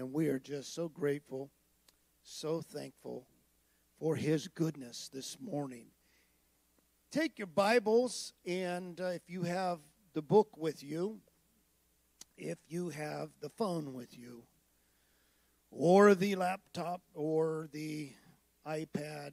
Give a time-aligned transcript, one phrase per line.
[0.00, 1.50] And we are just so grateful,
[2.22, 3.26] so thankful
[3.98, 5.88] for his goodness this morning.
[7.10, 9.78] Take your Bibles, and uh, if you have
[10.14, 11.20] the book with you,
[12.38, 14.44] if you have the phone with you,
[15.70, 18.10] or the laptop, or the
[18.66, 19.32] iPad,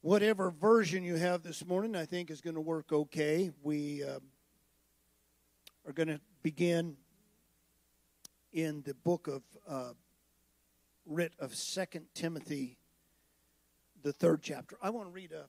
[0.00, 3.52] whatever version you have this morning, I think is going to work okay.
[3.62, 4.18] We uh,
[5.86, 6.96] are going to begin
[8.52, 9.90] in the book of uh,
[11.04, 12.78] writ of Second Timothy,
[14.04, 14.76] the third chapter.
[14.80, 15.48] I want to read a,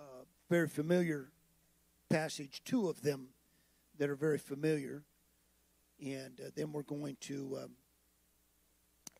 [0.00, 1.28] a very familiar
[2.10, 3.28] passage, two of them
[3.98, 5.04] that are very familiar,
[6.04, 7.70] and uh, then we're going to um,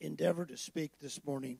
[0.01, 1.59] endeavor to speak this morning.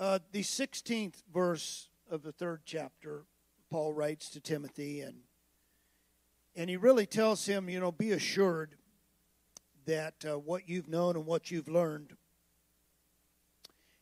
[0.00, 3.22] Uh, the 16th verse of the third chapter,
[3.70, 5.18] Paul writes to Timothy, and
[6.54, 8.74] and he really tells him, you know, be assured
[9.86, 12.14] that uh, what you've known and what you've learned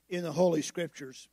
[0.08, 1.28] in the Holy Scriptures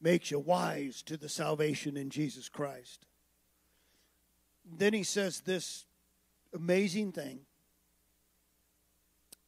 [0.00, 3.06] makes you wise to the salvation in Jesus Christ.
[4.78, 5.86] Then he says this
[6.54, 7.40] amazing thing.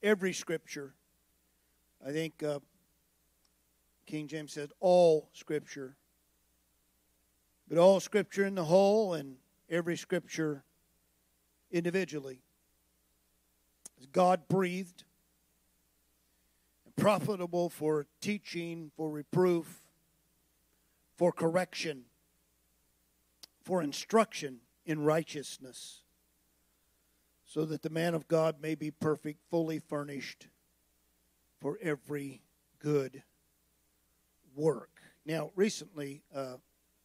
[0.02, 0.94] Every Scripture,
[2.06, 2.60] I think uh,
[4.06, 5.96] King James said all Scripture,
[7.68, 9.36] but all Scripture in the whole and
[9.68, 10.64] every scripture
[11.70, 12.40] individually.
[14.12, 15.04] God breathed,
[16.96, 19.80] profitable for teaching, for reproof,
[21.16, 22.04] for correction,
[23.62, 26.02] for instruction in righteousness,
[27.44, 30.48] so that the man of God may be perfect, fully furnished
[31.60, 32.42] for every
[32.78, 33.22] good
[34.54, 34.90] work.
[35.26, 36.56] Now, recently, uh,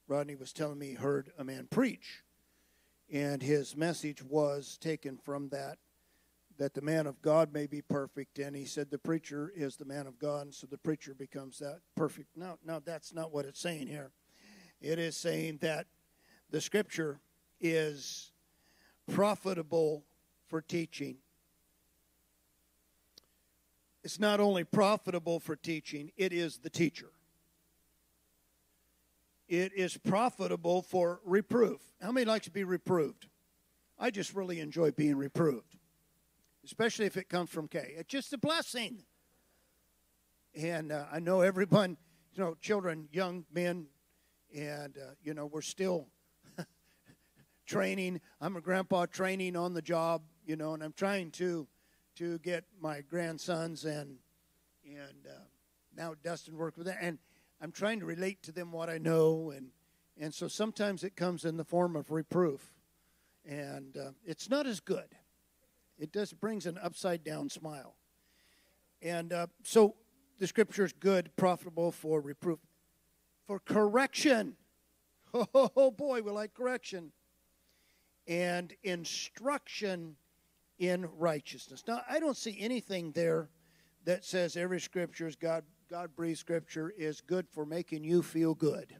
[0.08, 2.23] Rodney was telling me he heard a man preach
[3.14, 5.78] and his message was taken from that
[6.58, 9.86] that the man of God may be perfect, and he said the preacher is the
[9.86, 12.30] man of God, and so the preacher becomes that perfect.
[12.36, 14.12] No, no, that's not what it's saying here.
[14.79, 15.88] It is saying that
[16.51, 17.19] the scripture
[17.59, 18.31] is
[19.12, 20.06] profitable
[20.47, 21.18] for teaching.
[24.03, 27.09] It's not only profitable for teaching, it is the teacher
[29.48, 31.81] it is profitable for reproof.
[32.02, 33.28] How many likes to be reproved?
[34.00, 35.78] I just really enjoy being reproved,
[36.66, 37.94] especially if it comes from Kay.
[37.98, 39.04] It's just a blessing.
[40.56, 41.98] And uh, I know everyone,
[42.34, 43.88] you know, children, young men,
[44.56, 46.08] and, uh, you know, we're still
[47.66, 48.22] training.
[48.40, 51.68] I'm a grandpa training on the job, you know, and I'm trying to
[52.16, 54.18] to get my grandsons and
[54.86, 55.46] and uh,
[55.96, 56.98] now Dustin worked with that.
[57.02, 57.18] And
[57.63, 59.69] I'm trying to relate to them what I know, and
[60.19, 62.74] and so sometimes it comes in the form of reproof,
[63.46, 65.07] and uh, it's not as good.
[65.97, 67.96] It does brings an upside down smile,
[69.01, 69.96] and uh, so
[70.40, 72.59] the scripture is good, profitable for reproof,
[73.47, 74.57] for correction.
[75.35, 77.12] Oh, oh boy, we like correction,
[78.28, 80.16] and instruction
[80.78, 81.84] in righteousness.
[81.88, 83.50] Now I don't see anything there
[84.06, 88.53] that says every scripture is God God breathed scripture is good for making you feel
[88.53, 88.95] good.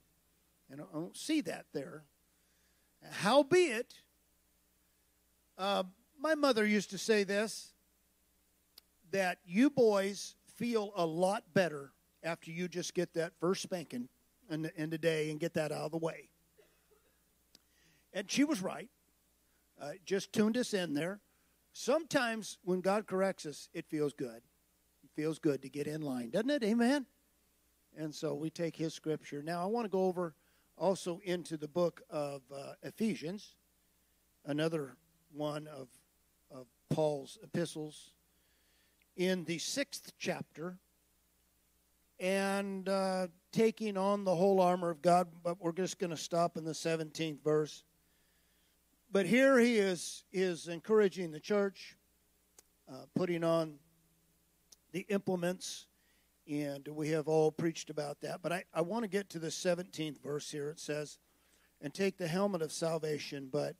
[0.70, 2.04] And I don't see that there.
[3.12, 3.94] Howbeit,
[5.58, 5.84] uh,
[6.20, 7.74] my mother used to say this
[9.12, 11.92] that you boys feel a lot better
[12.24, 14.10] after you just get that first spanking
[14.50, 16.30] in the, in the day and get that out of the way.
[18.12, 18.90] And she was right.
[19.80, 21.20] Uh, just tuned us in there.
[21.74, 24.42] Sometimes when God corrects us, it feels good
[25.16, 26.64] feels good to get in line, doesn't it?
[26.64, 27.06] Amen?
[27.98, 29.44] And so we take his scripture.
[29.44, 30.36] Now, I want to go over
[30.78, 33.56] also into the book of uh, Ephesians,
[34.46, 34.96] another
[35.32, 35.88] one of,
[36.52, 38.12] of Paul's epistles,
[39.16, 40.78] in the sixth chapter,
[42.20, 46.58] and uh, taking on the whole armor of God, but we're just going to stop
[46.58, 47.84] in the 17th verse.
[49.12, 51.96] But here he is, is encouraging the church,
[52.92, 53.76] uh, putting on
[54.94, 55.88] the implements,
[56.50, 58.42] and we have all preached about that.
[58.42, 60.70] But I, I want to get to the 17th verse here.
[60.70, 61.18] It says,
[61.82, 63.76] and take the helmet of salvation, but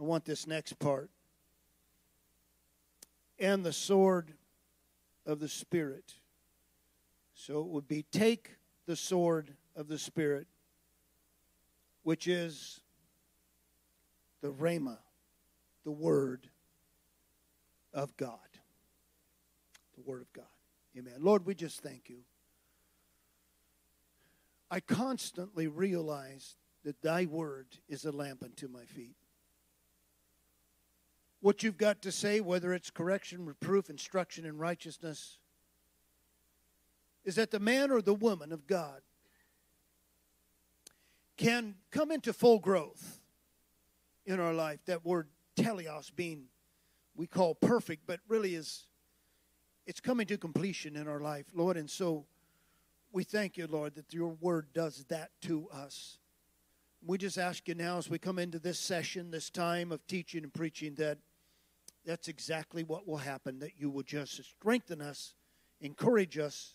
[0.00, 1.10] I want this next part.
[3.38, 4.32] And the sword
[5.26, 6.14] of the Spirit.
[7.34, 8.56] So it would be take
[8.86, 10.46] the sword of the Spirit,
[12.02, 12.80] which is
[14.40, 14.96] the Rhema,
[15.84, 16.48] the Word
[17.92, 18.38] of God
[19.96, 20.44] the Word of God.
[20.96, 21.14] Amen.
[21.18, 22.18] Lord, we just thank you.
[24.70, 29.16] I constantly realize that thy word is a lamp unto my feet.
[31.46, 35.38] what you've got to say, whether it's correction, reproof, instruction in righteousness,
[37.24, 39.00] is that the man or the woman of God
[41.36, 43.20] can come into full growth
[44.24, 44.80] in our life.
[44.86, 46.46] That word teleos being
[47.14, 48.86] we call perfect, but really is
[49.86, 51.76] it's coming to completion in our life, Lord.
[51.76, 52.26] And so
[53.12, 56.18] we thank you, Lord, that your word does that to us.
[57.04, 60.42] We just ask you now as we come into this session, this time of teaching
[60.42, 61.18] and preaching, that
[62.04, 65.34] that's exactly what will happen, that you will just strengthen us,
[65.80, 66.74] encourage us.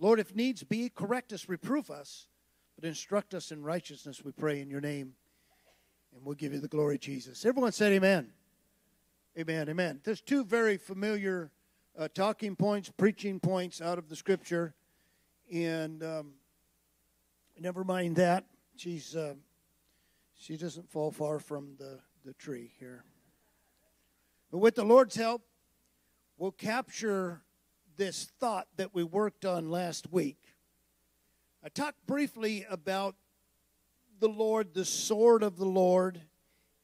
[0.00, 2.26] Lord, if needs be, correct us, reproof us,
[2.74, 5.14] but instruct us in righteousness, we pray in your name.
[6.14, 7.44] And we'll give you the glory, Jesus.
[7.44, 8.30] Everyone said amen.
[9.38, 10.00] Amen, amen.
[10.02, 11.52] There's two very familiar
[11.98, 14.72] uh, talking points, preaching points out of the scripture.
[15.52, 16.32] And um,
[17.58, 18.44] never mind that.
[18.76, 19.34] She's uh,
[20.38, 23.02] she doesn't fall far from the, the tree here.
[24.52, 25.42] But with the Lord's help,
[26.36, 27.42] we'll capture
[27.96, 30.38] this thought that we worked on last week.
[31.64, 33.16] I talked briefly about
[34.20, 36.20] the Lord, the sword of the Lord,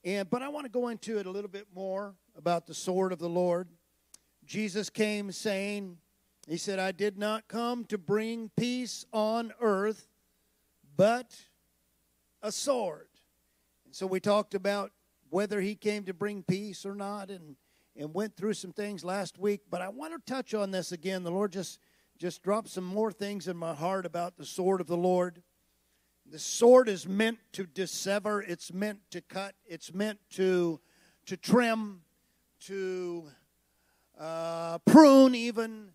[0.02, 3.12] and but I want to go into it a little bit more about the sword
[3.12, 3.68] of the Lord.
[4.46, 5.98] Jesus came saying,
[6.46, 10.08] He said, I did not come to bring peace on earth,
[10.96, 11.34] but
[12.42, 13.08] a sword.
[13.86, 14.92] And so we talked about
[15.30, 17.56] whether He came to bring peace or not and,
[17.96, 19.62] and went through some things last week.
[19.70, 21.24] But I want to touch on this again.
[21.24, 21.80] The Lord just,
[22.18, 25.42] just dropped some more things in my heart about the sword of the Lord.
[26.30, 30.80] The sword is meant to dissever, it's meant to cut, it's meant to,
[31.26, 32.00] to trim,
[32.60, 33.24] to
[34.18, 35.90] uh, prune, even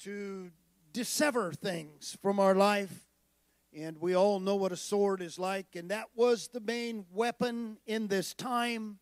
[0.00, 0.50] to
[0.92, 3.06] dissever things from our life.
[3.76, 5.76] And we all know what a sword is like.
[5.76, 8.98] And that was the main weapon in this time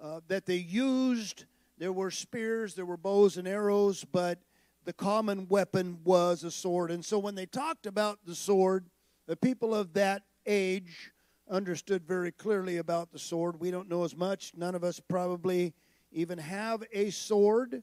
[0.00, 1.44] uh, that they used.
[1.78, 4.38] There were spears, there were bows and arrows, but
[4.84, 6.90] the common weapon was a sword.
[6.90, 8.86] And so when they talked about the sword,
[9.26, 11.12] the people of that age
[11.50, 13.60] understood very clearly about the sword.
[13.60, 14.52] We don't know as much.
[14.56, 15.74] None of us probably
[16.18, 17.82] even have a sword.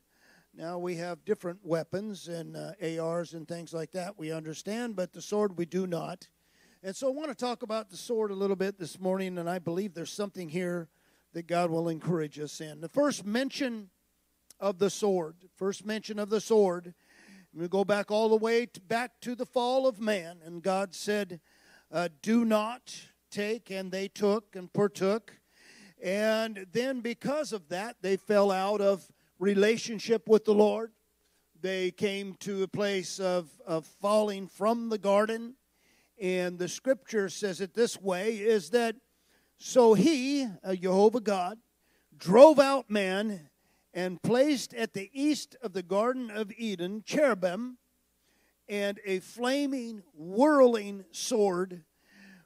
[0.54, 5.14] Now we have different weapons and uh, ARs and things like that, we understand, but
[5.14, 6.28] the sword we do not.
[6.84, 9.50] And so I want to talk about the sword a little bit this morning, and
[9.50, 10.90] I believe there's something here
[11.34, 12.82] that God will encourage us in.
[12.82, 13.90] The first mention
[14.60, 16.94] of the sword, first mention of the sword,
[17.54, 20.94] we go back all the way to, back to the fall of man, and God
[20.94, 21.40] said,
[21.90, 22.94] uh, Do not
[23.32, 25.40] take, and they took and partook
[26.06, 30.92] and then because of that, they fell out of relationship with the Lord.
[31.60, 35.56] They came to a place of, of falling from the garden.
[36.22, 38.96] And the scripture says it this way is that
[39.58, 40.48] so he,
[40.80, 41.58] Jehovah God,
[42.16, 43.50] drove out man
[43.92, 47.80] and placed at the east of the Garden of Eden cherubim
[48.70, 51.84] and a flaming, whirling sword,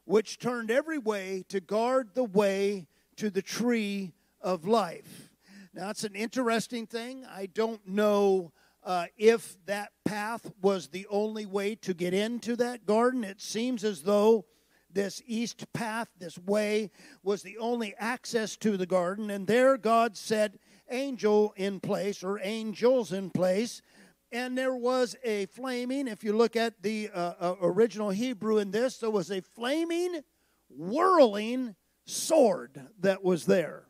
[0.06, 2.88] which turned every way to guard the way
[3.20, 5.30] to the tree of life.
[5.74, 7.26] Now, that's an interesting thing.
[7.30, 12.86] I don't know uh, if that path was the only way to get into that
[12.86, 13.26] garden.
[13.26, 14.46] It seems as though
[14.92, 19.30] this east path, this way, was the only access to the garden.
[19.30, 20.56] And there God set
[20.90, 23.82] angel in place or angels in place.
[24.32, 28.72] And there was a flaming, if you look at the uh, uh, original Hebrew in
[28.72, 30.22] this, there was a flaming,
[30.70, 31.76] whirling
[32.10, 33.86] sword that was there.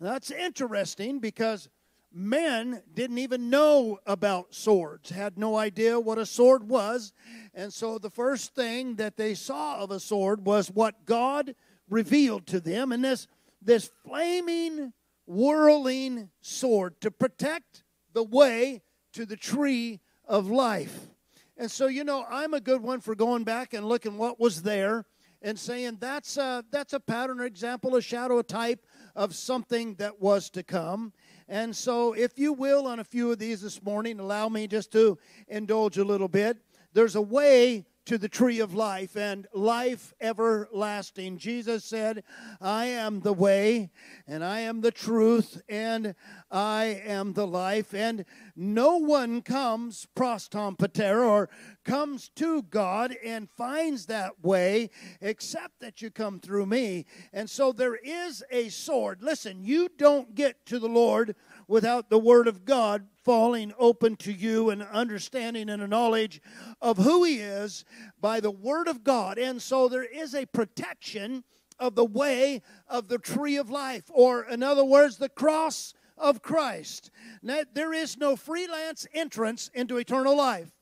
[0.00, 1.68] That's interesting because
[2.12, 7.12] men didn't even know about swords, had no idea what a sword was.
[7.54, 11.54] And so the first thing that they saw of a sword was what God
[11.88, 12.92] revealed to them.
[12.92, 13.26] And this,
[13.62, 14.92] this flaming,
[15.26, 18.82] whirling sword to protect the way
[19.12, 21.08] to the tree of life.
[21.56, 24.62] And so, you know, I'm a good one for going back and looking what was
[24.62, 25.04] there
[25.42, 29.94] and saying that's a, that's a pattern or example, a shadow, a type of something
[29.94, 31.12] that was to come.
[31.48, 34.92] And so, if you will, on a few of these this morning, allow me just
[34.92, 35.18] to
[35.48, 36.58] indulge a little bit.
[36.92, 41.36] There's a way to the tree of life and life everlasting.
[41.36, 42.24] Jesus said,
[42.58, 43.90] I am the way
[44.26, 46.14] and I am the truth and
[46.50, 47.92] I am the life.
[47.92, 48.24] And
[48.56, 51.50] no one comes, prostom pater, or
[51.84, 54.88] comes to God and finds that way
[55.20, 57.04] except that you come through me.
[57.34, 59.22] And so there is a sword.
[59.22, 61.36] Listen, you don't get to the Lord
[61.68, 66.40] without the Word of God falling open to you and understanding and a knowledge
[66.80, 67.84] of who He is
[68.20, 69.38] by the Word of God.
[69.38, 71.44] And so there is a protection
[71.78, 76.42] of the way of the tree of life, or in other words, the cross of
[76.42, 77.10] Christ.
[77.42, 80.72] Now, there is no freelance entrance into eternal life.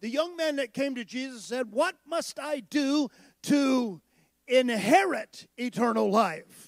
[0.00, 3.08] The young man that came to Jesus said, What must I do
[3.44, 4.00] to
[4.48, 6.59] inherit eternal life?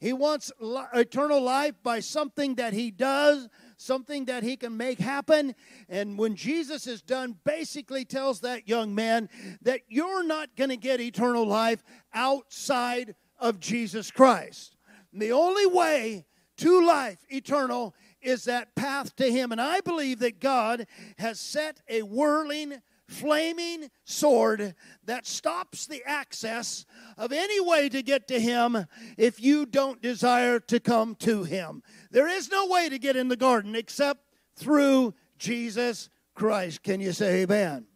[0.00, 0.52] He wants
[0.94, 5.54] eternal life by something that he does, something that he can make happen.
[5.88, 9.28] And when Jesus is done, basically tells that young man
[9.62, 11.82] that you're not going to get eternal life
[12.12, 14.76] outside of Jesus Christ.
[15.12, 16.26] And the only way
[16.58, 19.52] to life eternal is that path to Him.
[19.52, 20.86] And I believe that God
[21.18, 24.74] has set a whirling, flaming sword
[25.04, 26.84] that stops the access
[27.16, 28.86] of any way to get to Him
[29.16, 31.82] if you don't desire to come to Him.
[32.10, 34.20] There is no way to get in the garden except
[34.56, 36.82] through Jesus Christ.
[36.82, 37.86] Can you say amen?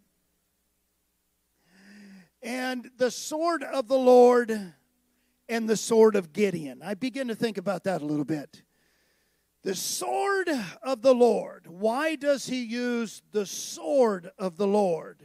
[2.42, 4.74] And the sword of the Lord
[5.48, 6.80] and the sword of Gideon.
[6.82, 8.62] I begin to think about that a little bit.
[9.62, 10.48] The sword
[10.82, 11.68] of the Lord.
[11.68, 15.22] Why does he use the sword of the Lord?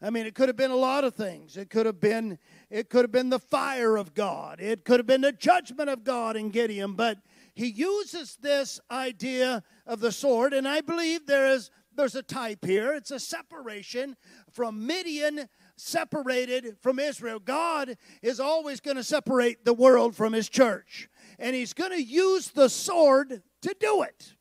[0.00, 1.56] I mean, it could have been a lot of things.
[1.56, 2.38] It could have been
[2.70, 4.60] it could have been the fire of God.
[4.60, 7.18] It could have been the judgment of God in Gideon, but
[7.54, 12.64] he uses this idea of the sword and I believe there is there's a type
[12.64, 12.94] here.
[12.94, 14.16] It's a separation
[14.50, 17.38] from Midian separated from Israel.
[17.38, 21.08] God is always going to separate the world from his church,
[21.38, 24.34] and he's going to use the sword to do it.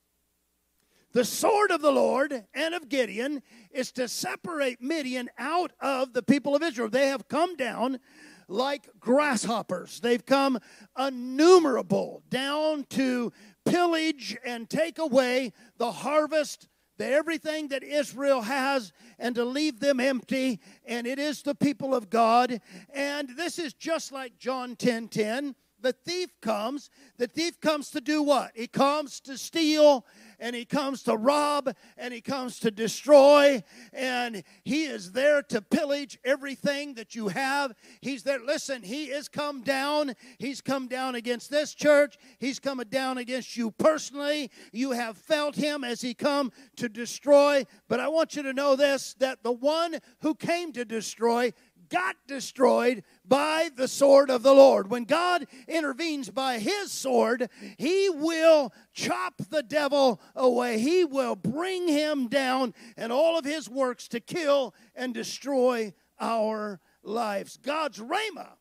[1.13, 6.23] The sword of the Lord and of Gideon is to separate Midian out of the
[6.23, 6.89] people of Israel.
[6.89, 7.99] They have come down
[8.47, 10.59] like grasshoppers, they've come
[10.97, 13.31] innumerable down to
[13.65, 19.99] pillage and take away the harvest the everything that Israel has and to leave them
[19.99, 22.61] empty and it is the people of God
[22.93, 26.89] and this is just like John 10:10 10, 10 the thief comes.
[27.17, 28.51] The thief comes to do what?
[28.55, 30.05] He comes to steal
[30.39, 35.61] and he comes to rob and he comes to destroy and he is there to
[35.61, 37.73] pillage everything that you have.
[38.01, 38.39] He's there.
[38.39, 40.15] Listen, he has come down.
[40.39, 42.17] He's come down against this church.
[42.39, 44.49] He's come down against you personally.
[44.73, 47.65] You have felt him as he come to destroy.
[47.87, 51.53] But I want you to know this that the one who came to destroy
[51.91, 54.89] got destroyed by the sword of the Lord.
[54.89, 60.79] When God intervenes by his sword, he will chop the devil away.
[60.79, 66.79] He will bring him down and all of his works to kill and destroy our
[67.03, 67.57] lives.
[67.57, 68.53] God's Rhema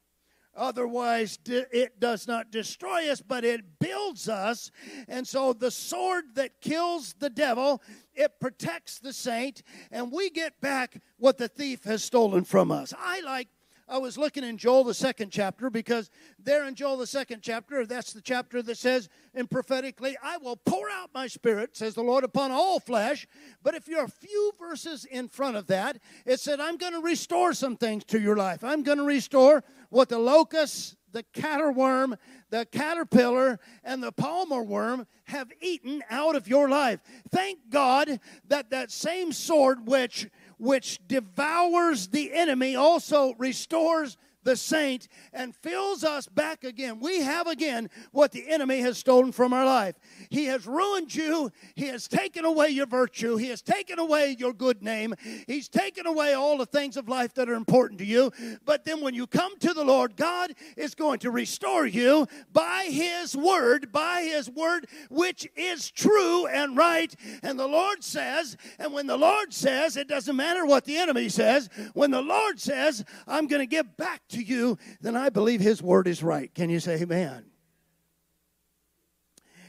[0.56, 4.70] Otherwise, it does not destroy us, but it builds us.
[5.08, 7.82] And so, the sword that kills the devil,
[8.14, 12.92] it protects the saint, and we get back what the thief has stolen from us.
[12.98, 13.48] I like
[13.90, 17.84] I was looking in Joel, the second chapter, because there in Joel, the second chapter,
[17.84, 22.02] that's the chapter that says, and prophetically, I will pour out my spirit, says the
[22.02, 23.26] Lord, upon all flesh.
[23.64, 27.00] But if you're a few verses in front of that, it said, I'm going to
[27.00, 28.62] restore some things to your life.
[28.62, 32.16] I'm going to restore what the locust, the cankerworm,
[32.50, 37.00] the caterpillar, and the palmer worm have eaten out of your life.
[37.30, 40.28] Thank God that that same sword which
[40.60, 47.00] which devours the enemy also restores the saint and fills us back again.
[47.00, 49.96] We have again what the enemy has stolen from our life.
[50.30, 51.50] He has ruined you.
[51.74, 53.36] He has taken away your virtue.
[53.36, 55.14] He has taken away your good name.
[55.46, 58.32] He's taken away all the things of life that are important to you.
[58.64, 62.88] But then when you come to the Lord, God is going to restore you by
[62.90, 67.14] His word, by His word, which is true and right.
[67.42, 71.28] And the Lord says, and when the Lord says, it doesn't matter what the enemy
[71.28, 75.60] says, when the Lord says, I'm going to give back to you, then I believe
[75.60, 76.54] his word is right.
[76.54, 77.44] Can you say amen?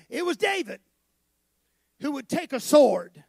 [0.10, 0.82] It was David
[2.01, 3.24] who would take a sword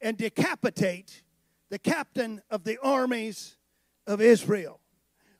[0.00, 1.22] and decapitate
[1.68, 3.56] the captain of the armies
[4.06, 4.80] of Israel.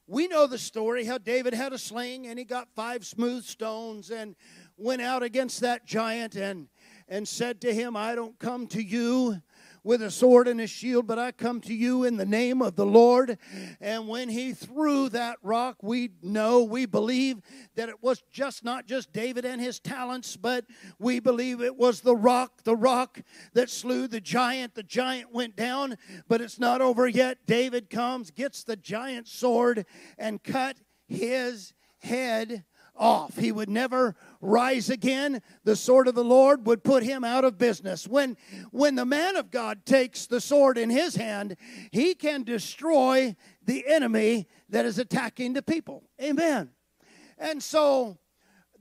[0.07, 4.11] We know the story how David had a sling and he got five smooth stones
[4.11, 4.37] and
[4.77, 6.69] went out against that giant and,
[7.09, 9.41] and said to him, I don't come to you
[9.83, 12.77] with a sword and a shield, but I come to you in the name of
[12.77, 13.39] the Lord.
[13.81, 17.39] And when he threw that rock, we know, we believe
[17.77, 20.65] that it was just not just David and his talents, but
[20.99, 23.21] we believe it was the rock, the rock
[23.55, 24.75] that slew the giant.
[24.75, 25.97] The giant went down,
[26.29, 27.39] but it's not over yet.
[27.47, 29.87] David comes, gets the giant sword,
[30.19, 32.65] and cut his head
[32.97, 33.37] off.
[33.39, 35.43] He would never rise again.
[35.65, 38.09] The sword of the Lord would put him out of business.
[38.09, 38.37] When,
[38.71, 41.57] when the man of God takes the sword in his hand,
[41.93, 46.05] he can destroy the enemy that is attacking the people.
[46.23, 46.71] Amen.
[47.39, 48.19] And so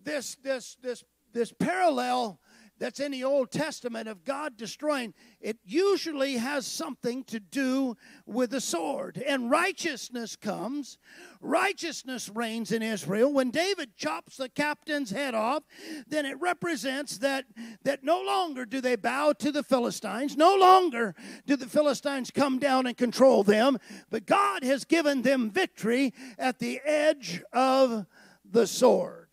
[0.04, 2.40] this this this this parallel
[2.80, 7.96] that's in the Old Testament of God destroying, it usually has something to do
[8.26, 9.22] with the sword.
[9.26, 10.98] And righteousness comes,
[11.42, 13.32] righteousness reigns in Israel.
[13.34, 15.64] When David chops the captain's head off,
[16.08, 17.46] then it represents that,
[17.84, 22.60] that no longer do they bow to the Philistines, no longer do the Philistines come
[22.60, 23.78] down and control them,
[24.10, 28.06] but God has given them victory at the edge of
[28.50, 29.28] the sword.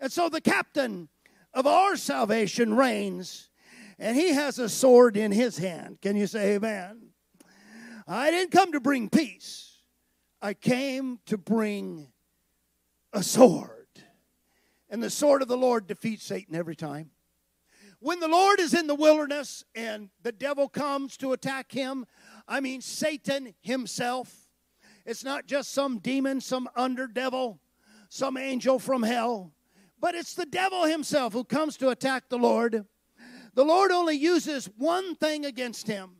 [0.00, 1.08] And so the captain
[1.58, 3.50] of our salvation reigns,
[3.98, 6.00] and he has a sword in his hand.
[6.00, 7.08] Can you say amen?
[8.06, 9.80] I didn't come to bring peace,
[10.40, 12.12] I came to bring
[13.12, 13.72] a sword.
[14.88, 17.10] And the sword of the Lord defeats Satan every time.
[17.98, 22.06] When the Lord is in the wilderness and the devil comes to attack him,
[22.46, 24.32] I mean Satan himself,
[25.04, 27.58] it's not just some demon, some under devil,
[28.08, 29.52] some angel from hell.
[30.00, 32.84] But it's the devil himself who comes to attack the Lord.
[33.54, 36.18] The Lord only uses one thing against him.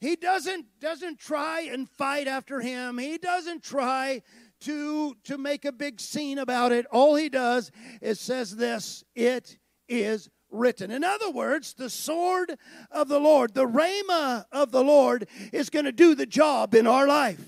[0.00, 2.98] He doesn't doesn't try and fight after him.
[2.98, 4.22] He doesn't try
[4.60, 6.86] to to make a big scene about it.
[6.86, 7.70] All he does
[8.00, 9.58] is says this, it
[9.88, 10.90] is written.
[10.90, 12.56] In other words, the sword
[12.90, 16.86] of the Lord, the rhema of the Lord is going to do the job in
[16.86, 17.44] our life.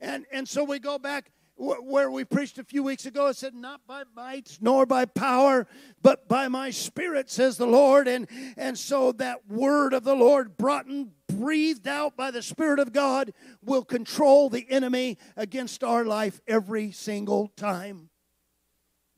[0.00, 3.54] And and so we go back where we preached a few weeks ago, it said,
[3.54, 5.66] Not by might nor by power,
[6.00, 8.08] but by my spirit, says the Lord.
[8.08, 8.26] And,
[8.56, 12.92] and so that word of the Lord, brought and breathed out by the Spirit of
[12.92, 18.08] God, will control the enemy against our life every single time.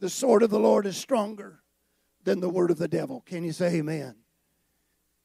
[0.00, 1.62] The sword of the Lord is stronger
[2.24, 3.22] than the word of the devil.
[3.24, 4.16] Can you say amen?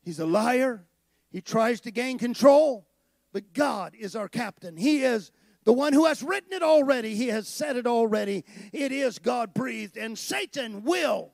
[0.03, 0.85] He's a liar.
[1.31, 2.87] He tries to gain control,
[3.33, 4.77] but God is our captain.
[4.77, 5.31] He is
[5.67, 8.45] the one who has written it already, he has said it already.
[8.71, 11.33] It is God breathed, and Satan will,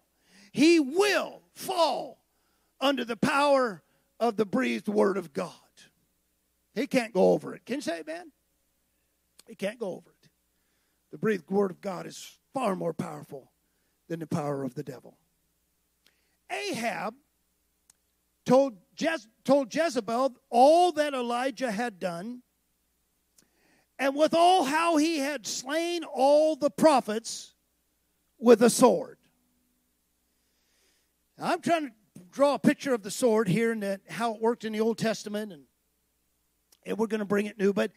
[0.51, 2.17] he will fall
[2.81, 3.83] under the power
[4.19, 5.51] of the breathed word of God.
[6.73, 7.63] He can't go over it.
[7.67, 8.31] Can you say amen?
[9.47, 10.29] He can't go over it.
[11.11, 13.51] The breathed word of God is far more powerful
[14.07, 15.15] than the power of the devil.
[16.49, 17.13] Ahab
[18.47, 18.79] told,
[19.43, 22.41] told Jezebel all that Elijah had done
[23.99, 27.53] and withal how he had slain all the prophets
[28.39, 29.17] with a sword.
[31.37, 31.93] Now, I'm trying to
[32.31, 35.53] draw a picture of the sword here and how it worked in the Old Testament,
[35.53, 35.63] and,
[36.85, 37.73] and we're going to bring it new.
[37.73, 37.91] But,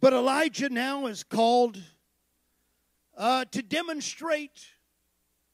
[0.00, 1.78] but Elijah now is called
[3.16, 4.66] uh, to demonstrate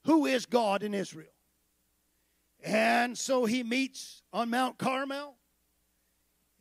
[0.04, 1.28] who is God in Israel.
[2.64, 5.37] And so he meets on Mount Carmel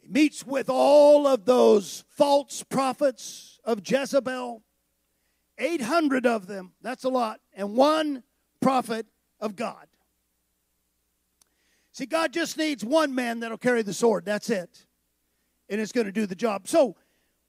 [0.09, 4.63] meets with all of those false prophets of Jezebel,
[5.57, 8.23] 800 of them, that's a lot, and one
[8.61, 9.05] prophet
[9.39, 9.87] of God.
[11.91, 14.23] See, God just needs one man that'll carry the sword.
[14.23, 14.85] That's it.
[15.67, 16.67] And it's going to do the job.
[16.67, 16.95] So,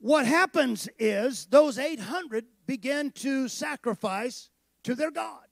[0.00, 4.48] what happens is those 800 begin to sacrifice
[4.84, 5.44] to their God.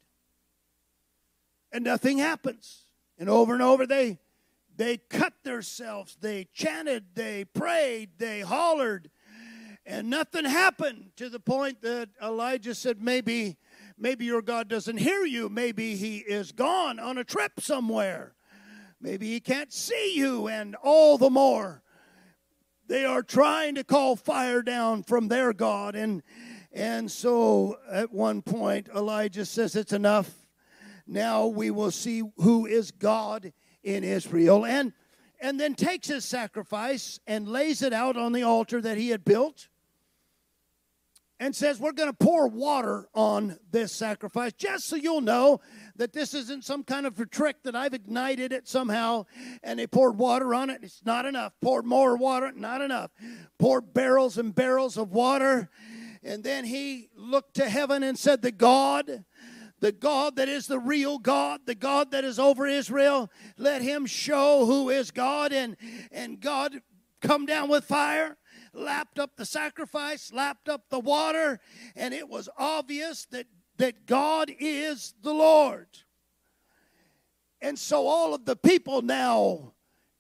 [1.73, 2.87] And nothing happens.
[3.19, 4.19] And over and over they
[4.77, 9.11] they cut themselves, they chanted, they prayed, they hollered,
[9.85, 13.57] and nothing happened to the point that Elijah said, Maybe,
[13.97, 15.49] maybe your God doesn't hear you.
[15.49, 18.35] Maybe he is gone on a trip somewhere.
[19.01, 21.83] Maybe he can't see you, and all the more
[22.89, 25.95] they are trying to call fire down from their God.
[25.95, 26.23] And
[26.73, 30.31] and so at one point Elijah says, It's enough.
[31.07, 33.53] Now we will see who is God
[33.87, 34.93] in Israel and
[35.41, 39.25] and then takes his sacrifice and lays it out on the altar that he had
[39.25, 39.69] built
[41.39, 45.61] and says, We're going to pour water on this sacrifice, just so you'll know
[45.97, 49.27] that this isn't some kind of a trick that I've ignited it somehow
[49.63, 50.81] and they poured water on it.
[50.83, 51.53] It's not enough.
[51.61, 53.11] Poured more water, not enough.
[53.59, 55.69] Poured barrels and barrels of water.
[56.23, 59.25] And then he looked to heaven and said, The God
[59.81, 63.31] the God that is the real God, the God that is over Israel.
[63.59, 65.53] Let him show who is God.
[65.53, 65.77] And,
[66.11, 66.81] and God
[67.21, 68.37] come down with fire,
[68.73, 71.61] lapped up the sacrifice, lapped up the water,
[71.95, 75.89] and it was obvious that, that God is the Lord.
[77.61, 79.73] And so all of the people now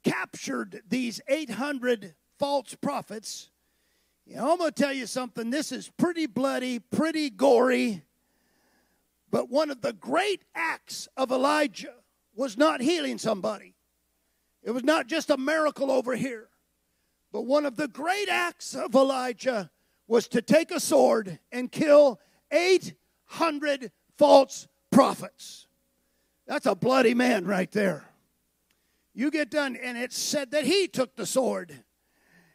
[0.04, 3.50] captured these 800 false prophets.
[4.28, 5.50] I'm going to tell you something.
[5.50, 8.02] This is pretty bloody, pretty gory.
[9.36, 11.92] But one of the great acts of Elijah
[12.34, 13.74] was not healing somebody,
[14.62, 16.48] it was not just a miracle over here.
[17.32, 19.70] But one of the great acts of Elijah
[20.08, 22.18] was to take a sword and kill
[22.50, 25.66] 800 false prophets.
[26.46, 28.06] That's a bloody man right there.
[29.12, 31.84] You get done, and it said that he took the sword.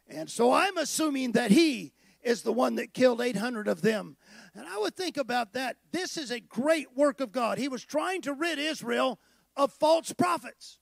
[0.08, 1.92] And so I'm assuming that he
[2.24, 4.16] is the one that killed 800 of them.
[4.54, 5.76] And I would think about that.
[5.92, 7.58] This is a great work of God.
[7.58, 9.18] He was trying to rid Israel
[9.56, 10.78] of false prophets.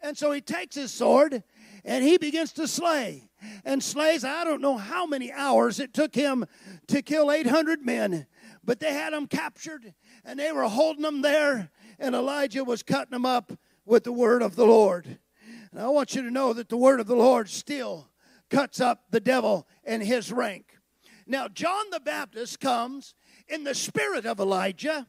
[0.00, 1.44] And so he takes his sword
[1.84, 3.28] and he begins to slay
[3.64, 4.24] and slays.
[4.24, 6.44] I don't know how many hours it took him
[6.88, 8.26] to kill 800 men,
[8.64, 13.12] but they had them captured and they were holding them there, and Elijah was cutting
[13.12, 13.52] them up
[13.84, 15.18] with the word of the Lord.
[15.70, 18.08] And I want you to know that the word of the Lord still
[18.50, 20.76] cuts up the devil and his rank.
[21.26, 23.14] Now, John the Baptist comes
[23.48, 25.06] in the spirit of Elijah.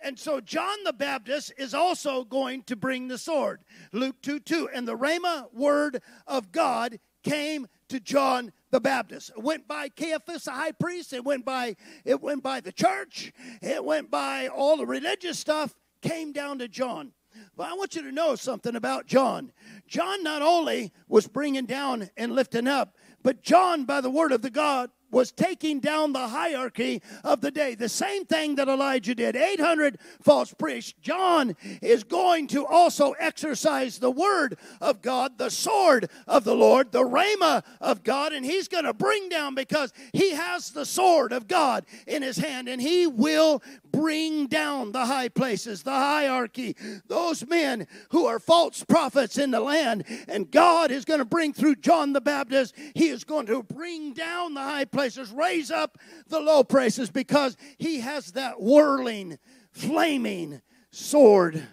[0.00, 3.60] And so John the Baptist is also going to bring the sword.
[3.92, 4.68] Luke 2 2.
[4.74, 9.30] And the Rhema word of God came to John the Baptist.
[9.36, 11.12] It went by Caiaphas, the high priest.
[11.12, 13.32] It went by it went by the church.
[13.60, 15.74] It went by all the religious stuff.
[16.00, 17.12] Came down to John.
[17.56, 19.52] But I want you to know something about John.
[19.86, 24.42] John not only was bringing down and lifting up, but John, by the word of
[24.42, 27.76] the God, was taking down the hierarchy of the day.
[27.76, 30.94] The same thing that Elijah did 800 false priests.
[31.02, 36.90] John is going to also exercise the word of God, the sword of the Lord,
[36.90, 41.32] the rhema of God, and he's going to bring down because he has the sword
[41.32, 46.74] of God in his hand and he will bring down the high places, the hierarchy,
[47.06, 50.04] those men who are false prophets in the land.
[50.26, 54.14] And God is going to bring through John the Baptist, he is going to bring
[54.14, 59.36] down the high places places, raise up the low places because he has that whirling,
[59.72, 60.62] flaming
[60.92, 61.66] sword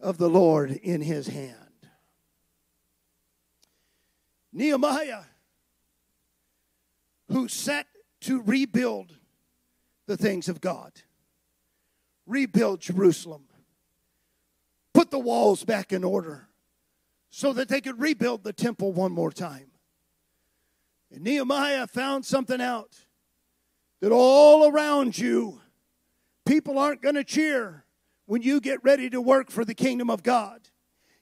[0.00, 1.56] of the Lord in his hand.
[4.50, 5.24] Nehemiah,
[7.28, 7.86] who set
[8.22, 9.14] to rebuild
[10.06, 10.92] the things of God,
[12.26, 13.44] rebuild Jerusalem,
[14.94, 16.48] put the walls back in order
[17.28, 19.69] so that they could rebuild the temple one more time.
[21.12, 22.96] And Nehemiah found something out
[24.00, 25.60] that all around you,
[26.46, 27.84] people aren't going to cheer
[28.26, 30.60] when you get ready to work for the kingdom of God.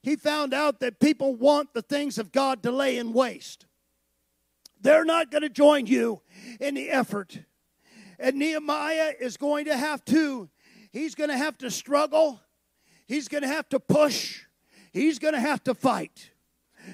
[0.03, 3.67] He found out that people want the things of God to lay in waste.
[4.81, 6.23] They're not going to join you
[6.61, 7.41] in the effort.
[8.19, 10.49] And Nehemiah is going to have to,
[10.93, 12.41] he's going to have to struggle.
[13.07, 14.43] He's going to have to push.
[14.93, 16.31] He's going to have to fight.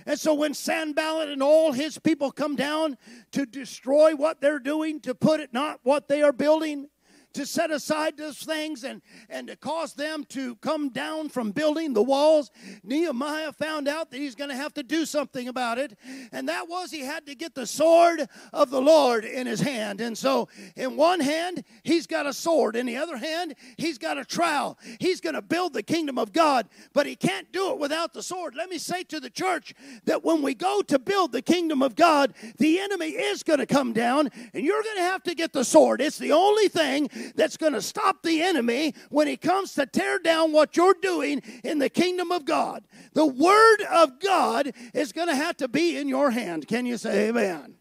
[0.07, 2.96] And so when Sanballat and all his people come down
[3.33, 6.88] to destroy what they're doing, to put it not what they are building,
[7.35, 11.92] to set aside those things and, and to cause them to come down from building
[11.92, 12.51] the walls,
[12.83, 15.97] Nehemiah found out that he's going to have to do something about it.
[16.33, 20.01] And that was he had to get the sword of the Lord in his hand.
[20.01, 22.77] And so, in one hand, he's got a sword.
[22.77, 24.79] In the other hand, he's got a trowel.
[25.01, 28.23] He's going to build the kingdom of God, but he can't do it without the
[28.23, 28.55] sword.
[28.57, 31.97] Let me say to the church that when we go to build the kingdom of
[31.97, 35.53] God, the enemy is going to come down, and you're going to have to get
[35.53, 36.01] the sword.
[36.01, 40.18] It's the only thing that's going to stop the enemy when he comes to tear
[40.18, 42.84] down what you're doing in the kingdom of God.
[43.12, 46.66] The word of God is going to have to be in your hand.
[46.66, 47.76] Can you say amen?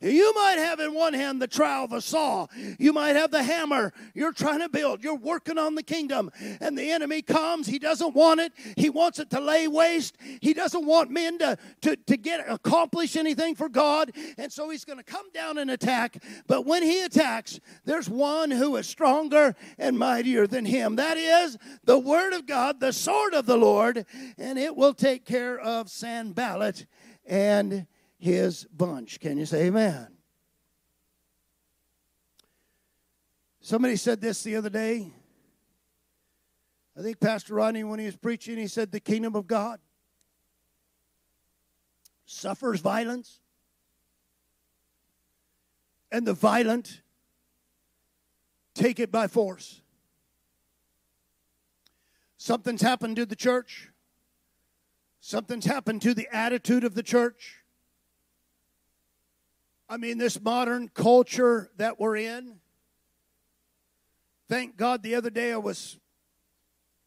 [0.00, 2.46] You might have in one hand the trowel, the saw.
[2.78, 3.92] You might have the hammer.
[4.14, 5.04] You're trying to build.
[5.04, 6.30] You're working on the kingdom.
[6.60, 7.66] And the enemy comes.
[7.66, 8.52] He doesn't want it.
[8.76, 10.16] He wants it to lay waste.
[10.40, 14.12] He doesn't want men to, to, to get accomplish anything for God.
[14.38, 16.22] And so he's going to come down and attack.
[16.46, 20.96] But when he attacks, there's one who is stronger and mightier than him.
[20.96, 24.06] That is the word of God, the sword of the Lord,
[24.38, 26.86] and it will take care of Sanballat
[27.26, 27.86] and
[28.20, 29.18] his bunch.
[29.18, 30.08] Can you say amen?
[33.60, 35.12] Somebody said this the other day.
[36.98, 39.80] I think Pastor Rodney, when he was preaching, he said, The kingdom of God
[42.26, 43.40] suffers violence,
[46.12, 47.02] and the violent
[48.74, 49.80] take it by force.
[52.36, 53.90] Something's happened to the church.
[55.20, 57.59] Something's happened to the attitude of the church.
[59.92, 62.60] I mean, this modern culture that we're in.
[64.48, 65.98] Thank God the other day I was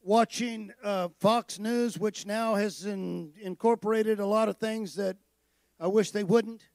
[0.02, 5.15] watching uh, Fox News, which now has in, incorporated a lot of things that
[5.80, 6.67] I wish they wouldn't.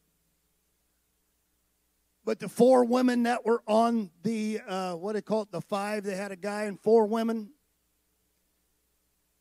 [2.25, 5.61] But the four women that were on the, uh, what do they call it, the
[5.61, 7.51] five, they had a guy and four women.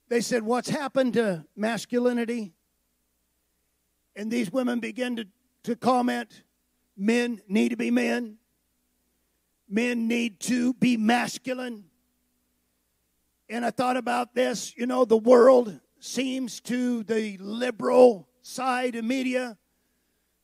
[0.09, 2.51] They said, What's happened to masculinity?
[4.17, 5.27] And these women began to,
[5.63, 6.43] to comment
[6.97, 8.37] Men need to be men.
[9.69, 11.85] Men need to be masculine.
[13.49, 14.75] And I thought about this.
[14.75, 19.57] You know, the world seems to the liberal side of media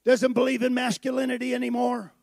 [0.03, 2.13] doesn't believe in masculinity anymore.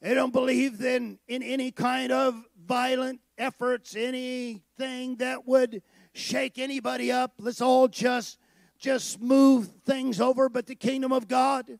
[0.00, 5.82] They don't believe in, in any kind of violent efforts, anything that would
[6.12, 7.34] shake anybody up.
[7.38, 8.38] Let's all just
[8.78, 10.48] just smooth things over.
[10.48, 11.78] But the kingdom of God,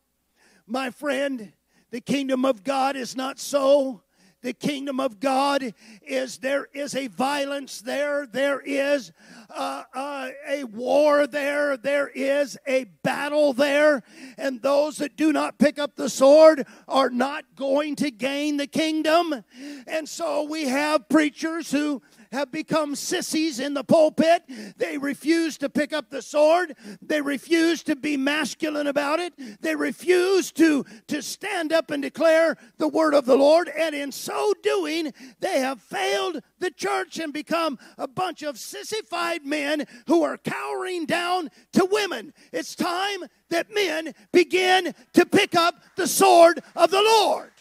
[0.65, 1.53] my friend,
[1.91, 4.01] the kingdom of God is not so.
[4.43, 5.73] The kingdom of God
[6.03, 9.11] is there is a violence there, there is
[9.49, 14.03] uh, uh, a war there, there is a battle there,
[14.37, 18.67] and those that do not pick up the sword are not going to gain the
[18.67, 19.43] kingdom.
[19.87, 24.43] And so we have preachers who have become sissies in the pulpit.
[24.77, 26.75] They refuse to pick up the sword.
[27.01, 29.33] They refuse to be masculine about it.
[29.61, 33.69] They refuse to, to stand up and declare the word of the Lord.
[33.69, 39.45] And in so doing, they have failed the church and become a bunch of sissified
[39.45, 42.33] men who are cowering down to women.
[42.51, 47.51] It's time that men begin to pick up the sword of the Lord.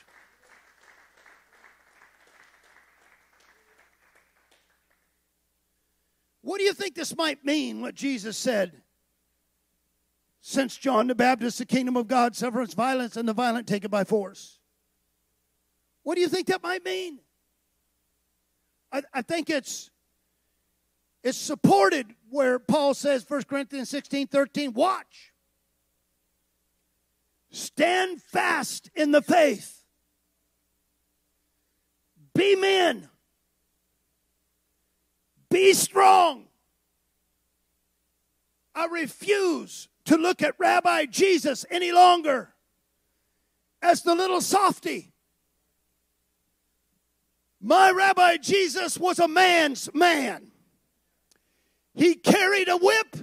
[6.47, 8.81] What do you think this might mean, what Jesus said?
[10.41, 13.91] Since John the Baptist, the kingdom of God suffers violence, and the violent take it
[13.91, 14.61] by force.
[16.05, 17.19] What do you think that might mean?
[18.93, 19.91] I, I think it's
[21.25, 25.33] it's supported where Paul says, 1 Corinthians 16, 13, watch.
[27.51, 29.83] Stand fast in the faith.
[32.37, 33.09] Be men.
[35.57, 36.49] Be strong.
[38.75, 42.53] I refuse to look at Rabbi Jesus any longer
[43.81, 45.15] as the little softy.
[47.59, 50.53] My Rabbi Jesus was a man's man.
[51.95, 53.17] He carried a whip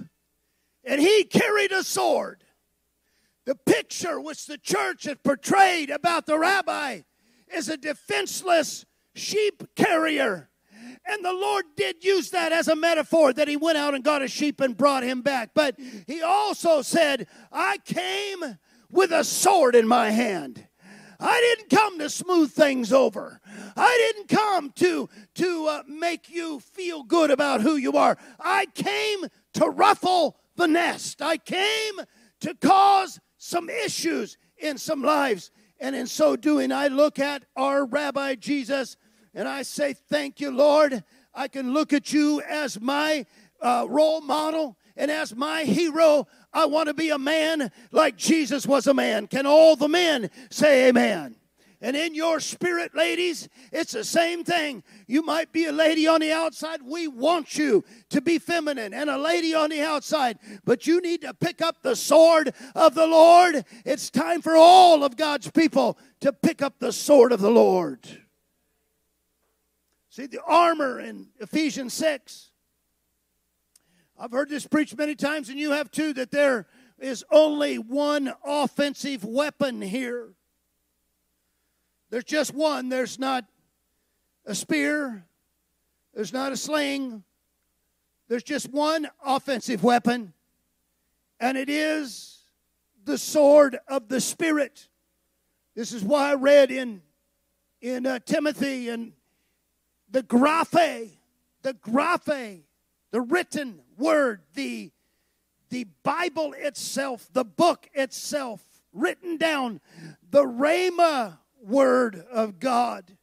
[0.82, 2.42] and he carried a sword.
[3.44, 7.02] The picture which the church has portrayed about the rabbi
[7.46, 10.50] is a defenseless sheep carrier
[11.06, 14.22] and the Lord did use that as a metaphor that he went out and got
[14.22, 15.50] a sheep and brought him back.
[15.54, 18.58] But he also said, I came
[18.90, 20.66] with a sword in my hand.
[21.20, 23.40] I didn't come to smooth things over.
[23.76, 28.18] I didn't come to to uh, make you feel good about who you are.
[28.40, 31.22] I came to ruffle the nest.
[31.22, 31.94] I came
[32.40, 35.50] to cause some issues in some lives.
[35.80, 38.96] And in so doing, I look at our Rabbi Jesus
[39.34, 41.02] and I say, Thank you, Lord.
[41.34, 43.26] I can look at you as my
[43.60, 46.28] uh, role model and as my hero.
[46.52, 49.26] I want to be a man like Jesus was a man.
[49.26, 51.36] Can all the men say amen?
[51.80, 54.82] And in your spirit, ladies, it's the same thing.
[55.06, 56.80] You might be a lady on the outside.
[56.82, 61.20] We want you to be feminine and a lady on the outside, but you need
[61.22, 63.66] to pick up the sword of the Lord.
[63.84, 68.23] It's time for all of God's people to pick up the sword of the Lord.
[70.14, 72.52] See, the armor in Ephesians 6.
[74.16, 76.68] I've heard this preached many times, and you have too, that there
[77.00, 80.28] is only one offensive weapon here.
[82.10, 82.90] There's just one.
[82.90, 83.44] There's not
[84.46, 85.26] a spear,
[86.14, 87.24] there's not a sling.
[88.28, 90.32] There's just one offensive weapon,
[91.40, 92.44] and it is
[93.04, 94.86] the sword of the Spirit.
[95.74, 97.02] This is why I read in,
[97.80, 99.12] in uh, Timothy and
[100.14, 101.10] the graphe,
[101.62, 102.62] the graphe,
[103.10, 104.92] the written word, the,
[105.70, 109.80] the Bible itself, the book itself, written down,
[110.30, 113.16] the Rhema word of God.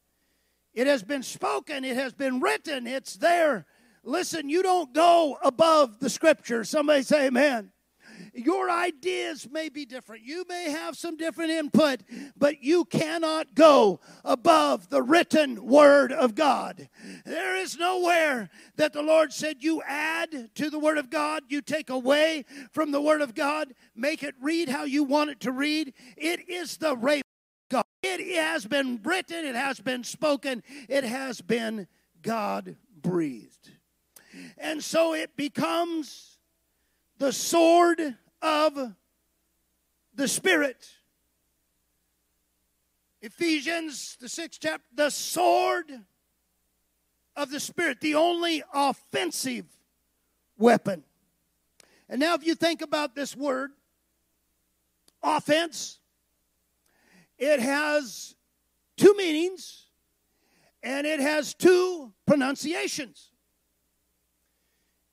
[0.74, 3.66] It has been spoken, it has been written, it's there.
[4.04, 6.66] Listen, you don't go above the scripture.
[6.66, 7.72] Somebody say amen.
[8.34, 10.24] Your ideas may be different.
[10.24, 12.02] You may have some different input,
[12.38, 16.88] but you cannot go above the written word of God.
[17.26, 21.62] There is nowhere that the Lord said you add to the word of God, you
[21.62, 25.52] take away from the word of God, make it read how you want it to
[25.52, 25.94] read.
[26.16, 27.86] It is the rhema of God.
[28.02, 31.88] It has been written, it has been spoken, it has been
[32.22, 33.72] God breathed.
[34.58, 36.38] And so it becomes
[37.18, 38.94] the sword of
[40.14, 40.90] the Spirit.
[43.22, 45.92] Ephesians, the sixth chapter, the sword
[47.36, 49.66] of the Spirit, the only offensive
[50.58, 51.04] weapon.
[52.10, 53.72] And now, if you think about this word,
[55.24, 56.00] offense,
[57.38, 58.36] it has
[58.98, 59.86] two meanings
[60.84, 63.32] and it has two pronunciations.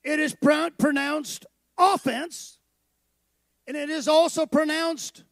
[0.03, 0.35] it is
[0.77, 1.45] pronounced
[1.77, 2.58] offense,
[3.69, 5.23] and it is also pronounced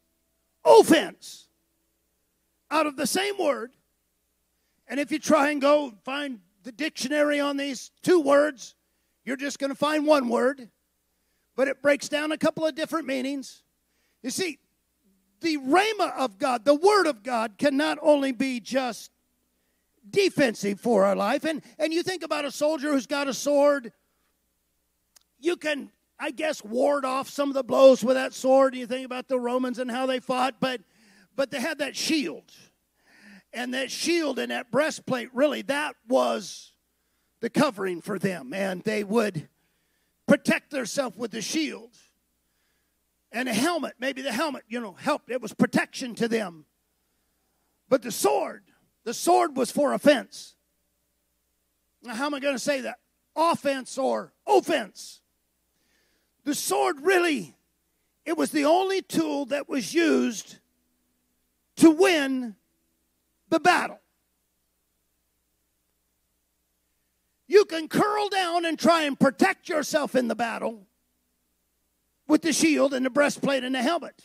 [0.64, 1.48] offense
[2.70, 3.72] out of the same word.
[4.86, 8.76] And if you try and go find the dictionary on these two words,
[9.24, 10.70] you're just going to find one word,
[11.56, 13.64] but it breaks down a couple of different meanings.
[14.22, 14.60] You see,
[15.40, 19.10] the rhema of God, the word of God, can not only be just
[20.08, 23.92] defensive for our life, and, and you think about a soldier who's got a sword,
[25.40, 28.74] you can, I guess, ward off some of the blows with that sword.
[28.74, 30.80] You think about the Romans and how they fought, but
[31.36, 32.52] but they had that shield.
[33.52, 36.72] And that shield and that breastplate, really, that was
[37.40, 38.52] the covering for them.
[38.52, 39.48] And they would
[40.26, 41.90] protect themselves with the shield.
[43.30, 45.30] And a helmet, maybe the helmet, you know, helped.
[45.30, 46.64] It was protection to them.
[47.88, 48.64] But the sword,
[49.04, 50.56] the sword was for offense.
[52.02, 52.98] Now, how am I going to say that?
[53.36, 55.20] Offense or offense.
[56.48, 57.54] The sword really,
[58.24, 60.56] it was the only tool that was used
[61.76, 62.56] to win
[63.50, 64.00] the battle.
[67.48, 70.86] You can curl down and try and protect yourself in the battle
[72.26, 74.18] with the shield and the breastplate and the helmet.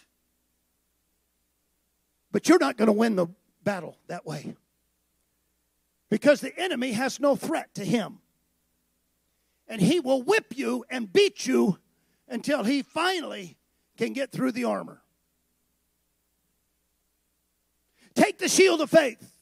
[2.31, 3.27] But you're not going to win the
[3.65, 4.55] battle that way.
[6.09, 8.19] Because the enemy has no threat to him.
[9.67, 11.79] And he will whip you and beat you
[12.33, 13.55] until he finally
[13.95, 15.03] can get through the armor.
[18.15, 19.37] Take the shield of faith.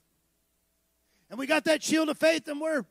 [1.29, 2.83] And we got that shield of faith and we're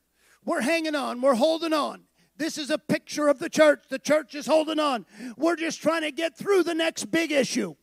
[0.43, 2.05] we're hanging on, we're holding on.
[2.39, 3.85] This is a picture of the church.
[3.91, 5.05] The church is holding on.
[5.37, 7.75] We're just trying to get through the next big issue.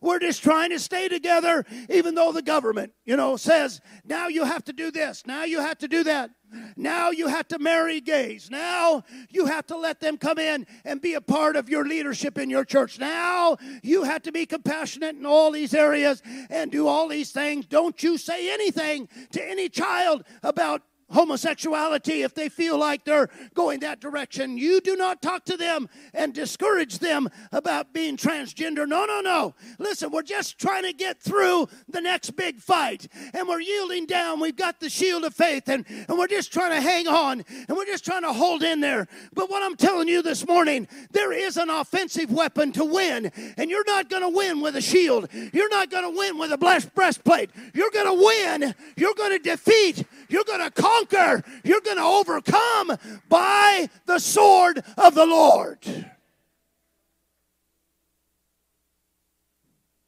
[0.00, 4.44] We're just trying to stay together, even though the government, you know, says, now you
[4.44, 6.30] have to do this, now you have to do that.
[6.76, 8.50] Now you have to marry gays.
[8.50, 12.36] Now you have to let them come in and be a part of your leadership
[12.36, 12.98] in your church.
[12.98, 17.64] Now you have to be compassionate in all these areas and do all these things.
[17.66, 20.82] Don't you say anything to any child about
[21.12, 24.58] homosexuality if they feel like they're going that direction.
[24.58, 28.88] You do not talk to them and discourage them about being transgender.
[28.88, 29.54] No, no, no.
[29.78, 34.40] Listen, we're just trying to get through the next big fight and we're yielding down.
[34.40, 37.76] We've got the shield of faith and, and we're just trying to hang on and
[37.76, 39.06] we're just trying to hold in there.
[39.34, 43.70] But what I'm telling you this morning, there is an offensive weapon to win, and
[43.70, 45.28] you're not going to win with a shield.
[45.52, 47.50] You're not going to win with a blessed breastplate.
[47.74, 48.74] You're going to win.
[48.96, 50.04] You're going to defeat.
[50.32, 52.96] You're going to conquer you're going to overcome
[53.28, 55.78] by the sword of the Lord.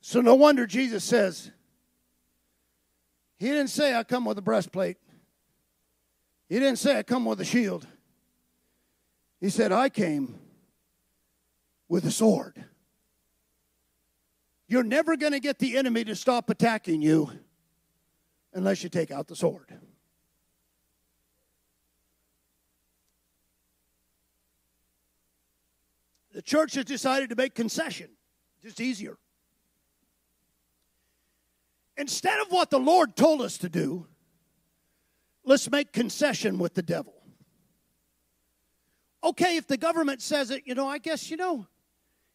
[0.00, 1.50] So, no wonder Jesus says,
[3.38, 4.96] He didn't say, I come with a breastplate.
[6.48, 7.86] He didn't say, I come with a shield.
[9.40, 10.38] He said, I came
[11.88, 12.64] with a sword.
[14.68, 17.30] You're never going to get the enemy to stop attacking you
[18.54, 19.78] unless you take out the sword.
[26.34, 28.10] The church has decided to make concession,
[28.60, 29.16] just easier.
[31.96, 34.08] Instead of what the Lord told us to do,
[35.44, 37.14] let's make concession with the devil.
[39.22, 41.68] Okay, if the government says it, you know, I guess, you know,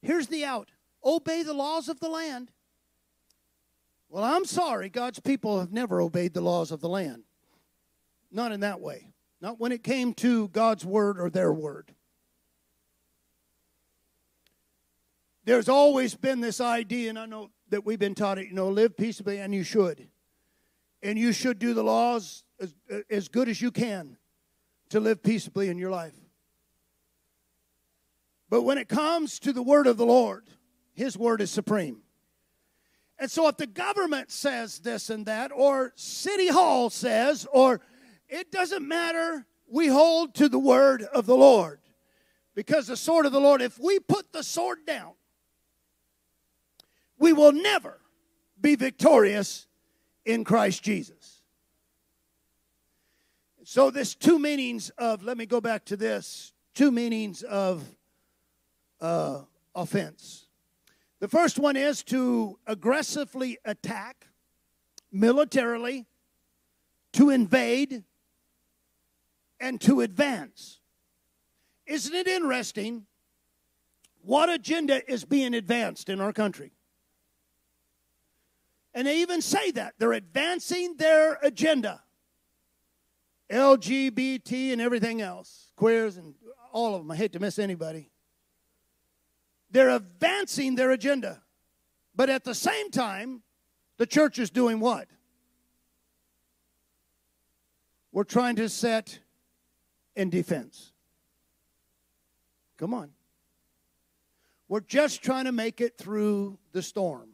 [0.02, 0.72] here's the out
[1.04, 2.52] obey the laws of the land.
[4.08, 7.24] Well, I'm sorry, God's people have never obeyed the laws of the land.
[8.32, 9.12] Not in that way.
[9.42, 11.94] Not when it came to God's word or their word.
[15.50, 18.70] There's always been this idea, and I know that we've been taught it, you know,
[18.70, 20.08] live peaceably, and you should.
[21.02, 22.76] And you should do the laws as,
[23.10, 24.18] as good as you can
[24.90, 26.14] to live peaceably in your life.
[28.48, 30.46] But when it comes to the word of the Lord,
[30.94, 32.04] his word is supreme.
[33.18, 37.82] And so if the government says this and that, or City Hall says, or
[38.28, 41.80] it doesn't matter, we hold to the word of the Lord.
[42.54, 45.14] Because the sword of the Lord, if we put the sword down,
[47.20, 48.00] we will never
[48.60, 49.68] be victorious
[50.26, 51.42] in Christ Jesus.
[53.64, 57.84] So, this two meanings of, let me go back to this two meanings of
[59.02, 59.42] uh,
[59.76, 60.48] offense.
[61.20, 64.28] The first one is to aggressively attack
[65.12, 66.08] militarily,
[67.14, 68.04] to invade,
[69.60, 70.80] and to advance.
[71.86, 73.06] Isn't it interesting
[74.22, 76.72] what agenda is being advanced in our country?
[78.94, 79.94] And they even say that.
[79.98, 82.02] They're advancing their agenda.
[83.52, 86.36] LGBT and everything else, queers and
[86.72, 87.12] all of them.
[87.12, 88.12] I hate to miss anybody.
[89.72, 91.42] They're advancing their agenda.
[92.16, 93.44] But at the same time,
[93.98, 95.08] the church is doing what?
[98.12, 99.20] We're trying to set
[100.16, 100.92] in defense.
[102.78, 103.12] Come on.
[104.68, 107.30] We're just trying to make it through the storm.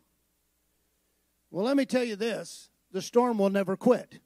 [1.55, 2.69] Well, let me tell you this.
[2.91, 4.19] The storm will never quit.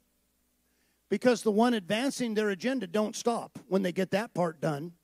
[1.08, 3.56] Because the one advancing their agenda don't stop.
[3.68, 4.94] When they get that part done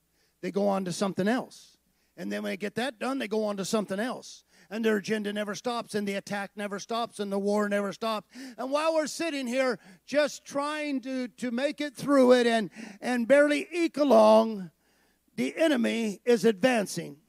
[0.41, 1.77] they go on to something else.
[2.17, 4.43] And then when they get that done they go on to something else.
[4.69, 8.27] And their agenda never stops and the attack never stops and the war never stops.
[8.57, 12.69] And while we're sitting here just trying to to make it through it and
[12.99, 14.69] and barely eke along
[15.37, 17.19] the enemy is advancing.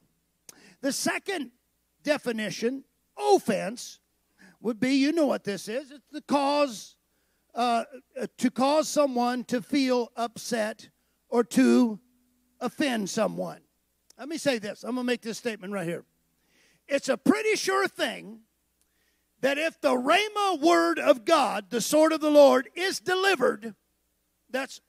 [0.81, 1.51] The second
[2.03, 2.83] definition
[3.17, 3.99] offense
[4.61, 6.95] would be you know what this is it's the cause
[7.55, 7.83] uh,
[8.37, 10.89] to cause someone to feel upset
[11.29, 11.99] or to
[12.59, 13.59] offend someone.
[14.17, 14.83] Let me say this.
[14.83, 16.03] I'm going to make this statement right here.
[16.87, 18.41] It's a pretty sure thing
[19.41, 23.75] that if the Rhema word of God, the sword of the Lord, is delivered,
[24.49, 24.81] that's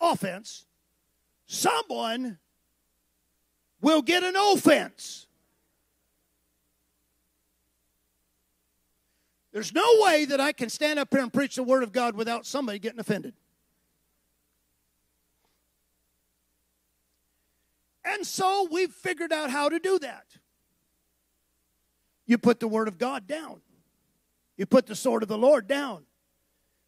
[0.00, 0.66] offense,
[1.46, 2.38] someone
[3.80, 5.26] will get an offense.
[9.52, 12.14] There's no way that I can stand up here and preach the Word of God
[12.14, 13.34] without somebody getting offended.
[18.04, 20.26] And so we've figured out how to do that.
[22.26, 23.60] You put the Word of God down,
[24.56, 26.04] you put the sword of the Lord down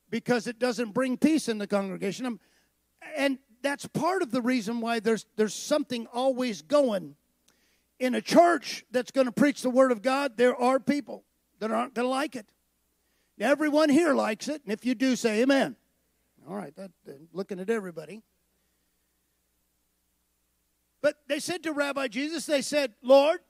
[0.08, 2.38] because it doesn't bring peace in the congregation.
[3.16, 7.16] And that's part of the reason why there's, there's something always going.
[7.98, 11.24] In a church that's going to preach the Word of God, there are people
[11.60, 12.46] that aren't going to like it.
[13.40, 15.76] Everyone here likes it, and if you do, say amen.
[16.48, 18.22] All right, that, uh, looking at everybody.
[21.00, 23.40] But they said to Rabbi Jesus, they said, Lord,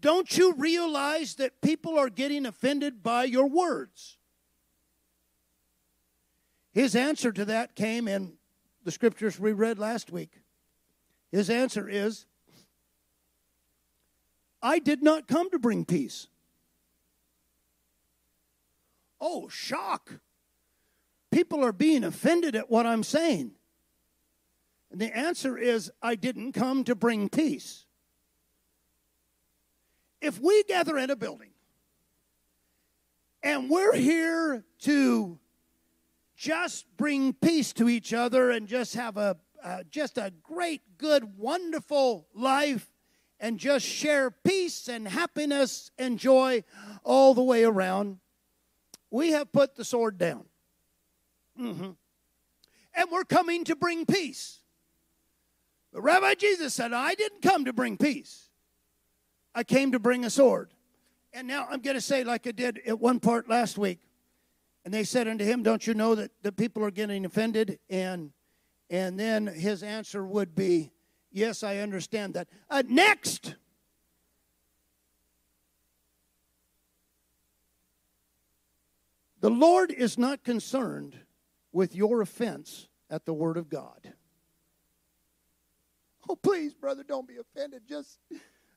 [0.00, 4.18] don't you realize that people are getting offended by your words?
[6.72, 8.34] His answer to that came in
[8.84, 10.40] the scriptures we read last week.
[11.30, 12.26] His answer is,
[14.62, 16.28] I did not come to bring peace.
[19.24, 20.20] Oh, shock.
[21.30, 23.52] People are being offended at what I'm saying.
[24.90, 27.86] And the answer is I didn't come to bring peace.
[30.20, 31.50] If we gather in a building
[33.44, 35.38] and we're here to
[36.36, 41.38] just bring peace to each other and just have a uh, just a great, good,
[41.38, 42.90] wonderful life
[43.38, 46.64] and just share peace and happiness and joy
[47.04, 48.18] all the way around.
[49.12, 50.46] We have put the sword down.
[51.60, 51.90] Mm-hmm.
[52.94, 54.60] And we're coming to bring peace.
[55.92, 58.48] But Rabbi Jesus said, I didn't come to bring peace.
[59.54, 60.72] I came to bring a sword.
[61.34, 64.00] And now I'm going to say, like I did at one part last week.
[64.84, 67.78] And they said unto him, Don't you know that the people are getting offended?
[67.88, 68.32] And
[68.90, 70.90] and then his answer would be,
[71.30, 72.48] Yes, I understand that.
[72.68, 73.56] Uh, next.
[79.42, 81.18] The Lord is not concerned
[81.72, 84.14] with your offense at the Word of God.
[86.28, 87.82] Oh, please, brother, don't be offended.
[87.88, 88.20] Just,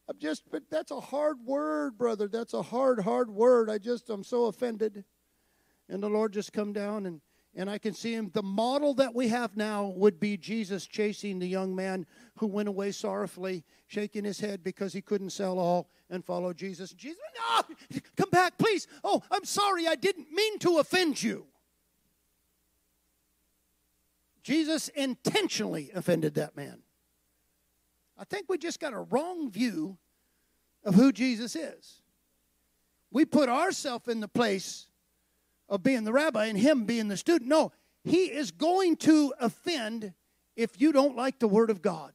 [0.10, 2.28] I'm just, but that's a hard word, brother.
[2.28, 3.70] That's a hard, hard word.
[3.70, 5.06] I just, I'm so offended.
[5.88, 7.22] And the Lord just come down and
[7.56, 8.30] and I can see him.
[8.34, 12.06] The model that we have now would be Jesus chasing the young man
[12.38, 16.92] who went away sorrowfully, shaking his head because he couldn't sell all and follow Jesus.
[16.92, 18.88] Jesus, no, come back, please.
[19.04, 21.46] Oh, I'm sorry, I didn't mean to offend you.
[24.44, 26.84] Jesus intentionally offended that man.
[28.18, 29.98] I think we just got a wrong view
[30.84, 32.02] of who Jesus is.
[33.12, 34.88] We put ourselves in the place
[35.70, 37.50] of being the rabbi and him being the student.
[37.50, 37.72] No,
[38.04, 40.14] he is going to offend
[40.56, 42.14] if you don't like the word of God.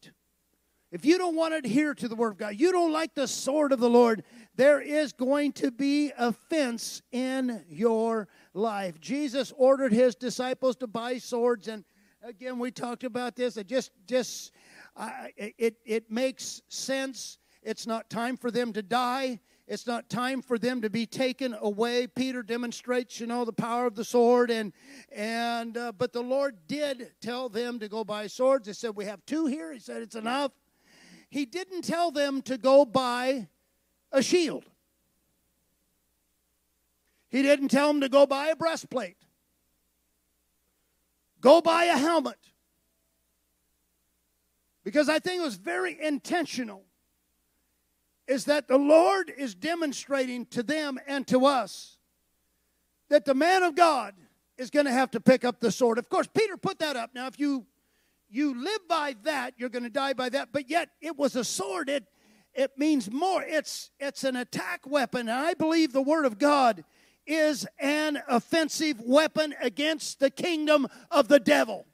[0.92, 3.28] If you don't want to adhere to the word of God, you don't like the
[3.28, 4.24] sword of the Lord,
[4.56, 9.00] there is going to be offense in your life.
[9.00, 11.84] Jesus ordered his disciples to buy swords, and
[12.24, 13.56] again, we talked about this.
[13.56, 14.52] It just, just,
[14.96, 17.38] uh, it, it makes sense.
[17.62, 19.38] It's not time for them to die.
[19.70, 22.08] It's not time for them to be taken away.
[22.08, 24.72] Peter demonstrates, you know, the power of the sword, and
[25.12, 28.66] and uh, but the Lord did tell them to go buy swords.
[28.66, 30.50] He said, "We have two here." He said, "It's enough."
[31.30, 33.46] He didn't tell them to go buy
[34.10, 34.64] a shield.
[37.28, 39.18] He didn't tell them to go buy a breastplate.
[41.40, 42.38] Go buy a helmet.
[44.82, 46.86] because I think it was very intentional,
[48.30, 51.98] is that the Lord is demonstrating to them and to us
[53.08, 54.14] that the man of God
[54.56, 55.98] is going to have to pick up the sword.
[55.98, 57.10] Of course, Peter put that up.
[57.12, 57.66] Now, if you
[58.28, 60.50] you live by that, you're going to die by that.
[60.52, 61.88] But yet, it was a sword.
[61.88, 62.04] It
[62.54, 63.42] it means more.
[63.42, 65.22] It's it's an attack weapon.
[65.22, 66.84] And I believe the word of God
[67.26, 71.84] is an offensive weapon against the kingdom of the devil.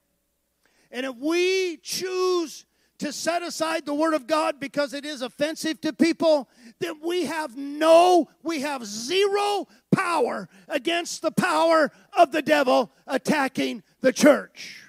[0.90, 2.65] And if we choose
[2.98, 7.26] to set aside the word of God because it is offensive to people, then we
[7.26, 14.82] have no, we have zero power against the power of the devil attacking the church.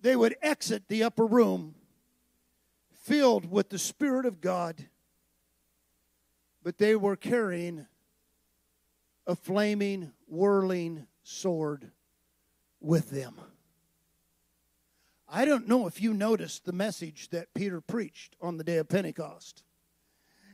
[0.00, 1.76] They would exit the upper room
[3.02, 4.88] filled with the Spirit of God,
[6.62, 7.86] but they were carrying
[9.26, 11.90] a flaming, whirling sword
[12.80, 13.40] with them.
[15.34, 18.90] I don't know if you noticed the message that Peter preached on the day of
[18.90, 19.62] Pentecost.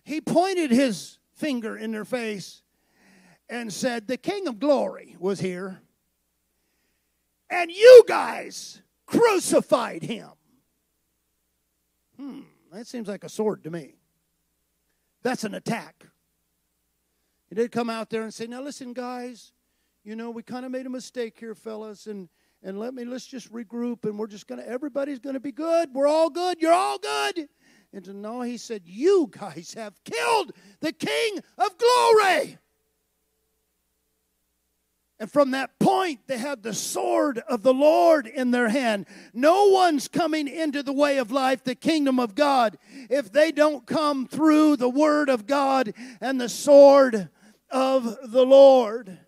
[0.05, 2.63] He pointed his finger in their face
[3.49, 5.81] and said, The King of Glory was here,
[7.51, 10.31] and you guys crucified him.
[12.17, 12.41] Hmm,
[12.73, 13.97] that seems like a sword to me.
[15.25, 16.07] That's an attack.
[17.49, 19.51] He did come out there and say, Now listen, guys,
[20.05, 22.29] you know, we kind of made a mistake here, fellas, and
[22.63, 26.09] and let me let's just regroup and we're just gonna everybody's gonna be good we're
[26.09, 27.49] all good you're all good
[27.93, 32.59] and to no he said you guys have killed the king of glory
[35.21, 39.07] and from that point, they had the sword of the Lord in their hand.
[39.35, 42.79] No one's coming into the way of life, the kingdom of God,
[43.11, 47.31] if they don't come through the word of God and the sword
[47.69, 49.19] of the Lord.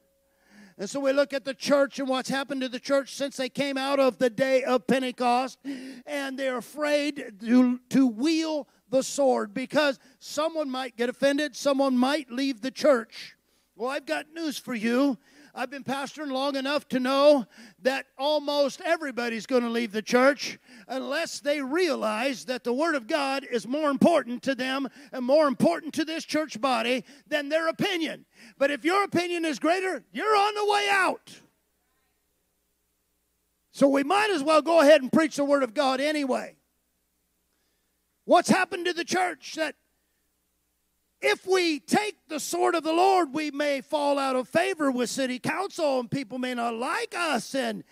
[0.81, 3.51] And so we look at the church and what's happened to the church since they
[3.51, 5.59] came out of the day of Pentecost,
[6.07, 12.31] and they're afraid to, to wield the sword because someone might get offended, someone might
[12.31, 13.37] leave the church.
[13.77, 15.19] Well, I've got news for you.
[15.61, 17.45] I've been pastoring long enough to know
[17.83, 20.59] that almost everybody's going to leave the church
[20.89, 25.47] unless they realize that the Word of God is more important to them and more
[25.47, 28.25] important to this church body than their opinion.
[28.57, 31.41] But if your opinion is greater, you're on the way out.
[33.71, 36.57] So we might as well go ahead and preach the Word of God anyway.
[38.25, 39.75] What's happened to the church that
[41.23, 45.11] if we take the sword of the Lord, we may fall out of favor with
[45.11, 47.85] city council and people may not like us and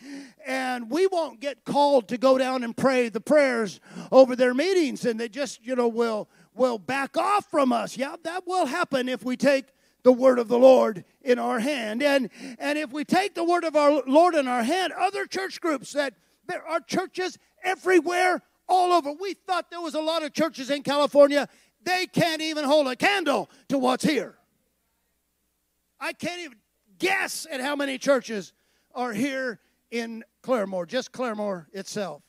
[0.47, 5.05] and we won't get called to go down and pray the prayers over their meetings
[5.05, 7.97] and they just, you know, will will back off from us.
[7.97, 9.67] Yeah, that will happen if we take
[10.05, 12.03] the word of the Lord in our hand.
[12.03, 15.61] And and if we take the word of our Lord in our hand, other church
[15.61, 16.15] groups that
[16.47, 19.13] there are churches everywhere all over.
[19.13, 21.49] We thought there was a lot of churches in California
[21.89, 24.37] they can't even hold a candle to what's here.
[25.99, 26.59] I can't even
[26.99, 28.53] guess at how many churches
[28.95, 29.59] are here
[29.91, 32.23] in Claremore, just Claremore itself.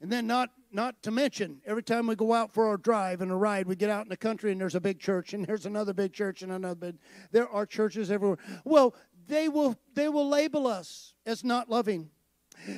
[0.00, 3.30] And then not not to mention every time we go out for our drive and
[3.30, 5.66] a ride, we get out in the country and there's a big church and there's
[5.66, 6.96] another big church and another big
[7.30, 8.38] there are churches everywhere.
[8.64, 8.94] Well,
[9.28, 12.10] they will they will label us as not loving.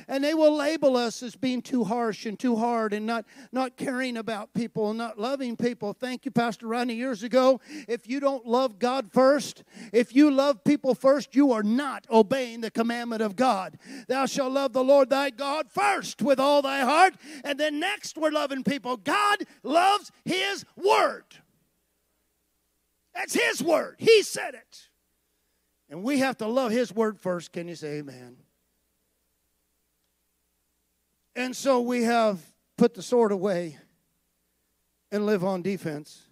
[0.07, 3.77] And they will label us as being too harsh and too hard and not, not
[3.77, 5.93] caring about people and not loving people.
[5.93, 7.59] Thank you, Pastor Ronnie, years ago.
[7.87, 9.63] If you don't love God first,
[9.93, 13.77] if you love people first, you are not obeying the commandment of God.
[14.07, 18.17] Thou shalt love the Lord thy God first with all thy heart, and then next
[18.17, 18.97] we're loving people.
[18.97, 21.25] God loves his word.
[23.13, 23.95] That's his word.
[23.97, 24.89] He said it.
[25.89, 27.51] And we have to love his word first.
[27.51, 28.37] Can you say amen?
[31.37, 32.39] And so we have
[32.77, 33.77] put the sword away
[35.11, 36.23] and live on defense.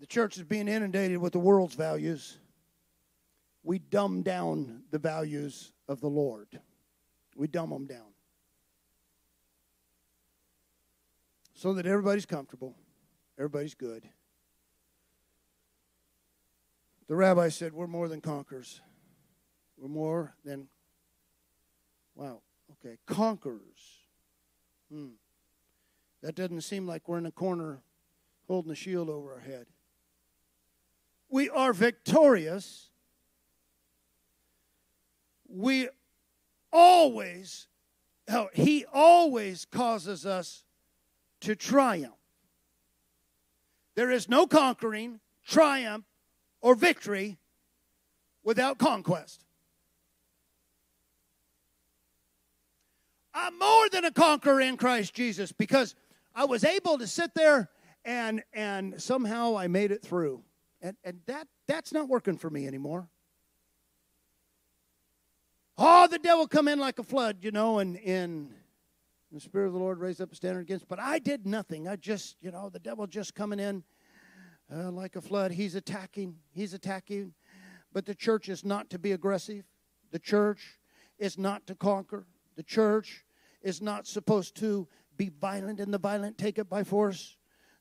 [0.00, 2.36] The church is being inundated with the world's values.
[3.62, 6.48] We dumb down the values of the Lord,
[7.36, 8.12] we dumb them down.
[11.54, 12.74] So that everybody's comfortable,
[13.38, 14.02] everybody's good.
[17.06, 18.80] The rabbi said, We're more than conquerors.
[19.76, 20.66] We're more than,
[22.16, 22.42] wow,
[22.84, 24.04] Okay, conquerors.
[24.92, 25.10] Hmm.
[26.22, 27.82] That doesn't seem like we're in a corner
[28.46, 29.66] holding a shield over our head.
[31.28, 32.90] We are victorious.
[35.48, 35.88] We
[36.72, 37.68] always,
[38.54, 40.64] He always causes us
[41.40, 42.14] to triumph.
[43.94, 46.04] There is no conquering, triumph,
[46.60, 47.38] or victory
[48.42, 49.44] without conquest.
[53.40, 55.94] I'm more than a conqueror in Christ Jesus because
[56.34, 57.70] I was able to sit there
[58.04, 60.42] and and somehow I made it through.
[60.82, 63.08] And and that that's not working for me anymore.
[65.76, 68.50] Oh, the devil come in like a flood, you know, and and
[69.30, 70.88] the Spirit of the Lord raised up a standard against.
[70.88, 71.86] But I did nothing.
[71.86, 73.84] I just, you know, the devil just coming in
[74.74, 75.52] uh, like a flood.
[75.52, 76.34] He's attacking.
[76.52, 77.34] He's attacking.
[77.92, 79.64] But the church is not to be aggressive.
[80.10, 80.80] The church
[81.20, 82.26] is not to conquer.
[82.56, 83.24] The church
[83.62, 87.36] is not supposed to be violent, and the violent take it by force.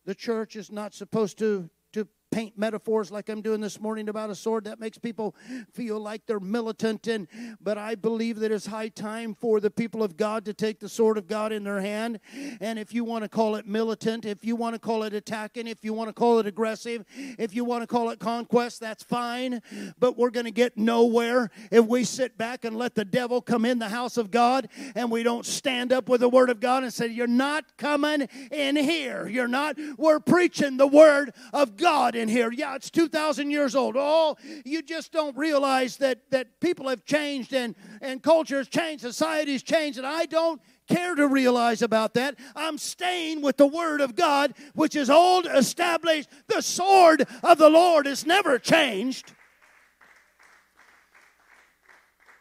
[0.06, 1.70] The church is not supposed to
[2.32, 4.66] paint metaphors like I'm doing this morning about a sword.
[4.66, 5.36] That makes people
[5.74, 7.08] feel like they're militant.
[7.08, 7.28] And
[7.62, 10.90] but I believe that it's high time for the people of God to take the
[10.90, 12.20] sword of God in their hand.
[12.60, 15.68] And if you want to call it militant, if you want to call it attacking,
[15.68, 17.06] if you want to call it aggressive,
[17.38, 19.62] if you want to call it conquest, that's fine.
[20.00, 23.66] But we're going to get nowhere if we sit back and let the devil come
[23.66, 26.84] in the house of God and we don't stand up with the word of God
[26.84, 29.28] and say, You're not coming in here.
[29.28, 29.78] You're not.
[29.98, 32.52] We're preaching the word of God in here.
[32.52, 33.96] Yeah, it's 2,000 years old.
[33.98, 39.02] Oh, you just don't realize that, that people have changed and, and culture has changed,
[39.04, 42.36] society's changed, and I don't care to realize about that.
[42.56, 46.30] I'm staying with the Word of God, which is old, established.
[46.48, 49.34] The sword of the Lord has never changed.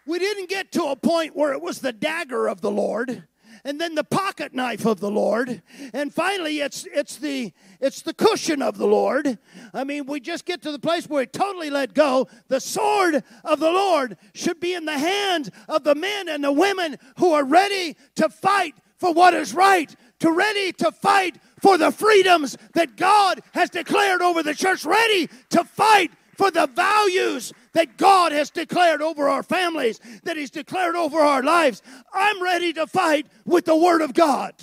[0.07, 3.25] We didn't get to a point where it was the dagger of the Lord
[3.67, 5.61] and then the pocket knife of the Lord,
[5.93, 9.39] and finally it's it's the it's the cushion of the Lord.
[9.75, 12.29] I mean, we just get to the place where we totally let go.
[12.47, 16.53] The sword of the Lord should be in the hands of the men and the
[16.53, 21.77] women who are ready to fight for what is right, to ready to fight for
[21.77, 27.53] the freedoms that God has declared over the church, ready to fight for the values
[27.73, 31.83] that God has declared over our families, that He's declared over our lives.
[32.13, 34.55] I'm ready to fight with the Word of God.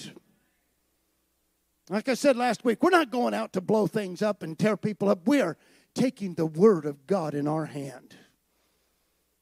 [1.89, 4.77] Like I said last week, we're not going out to blow things up and tear
[4.77, 5.27] people up.
[5.27, 5.57] We are
[5.93, 8.15] taking the Word of God in our hand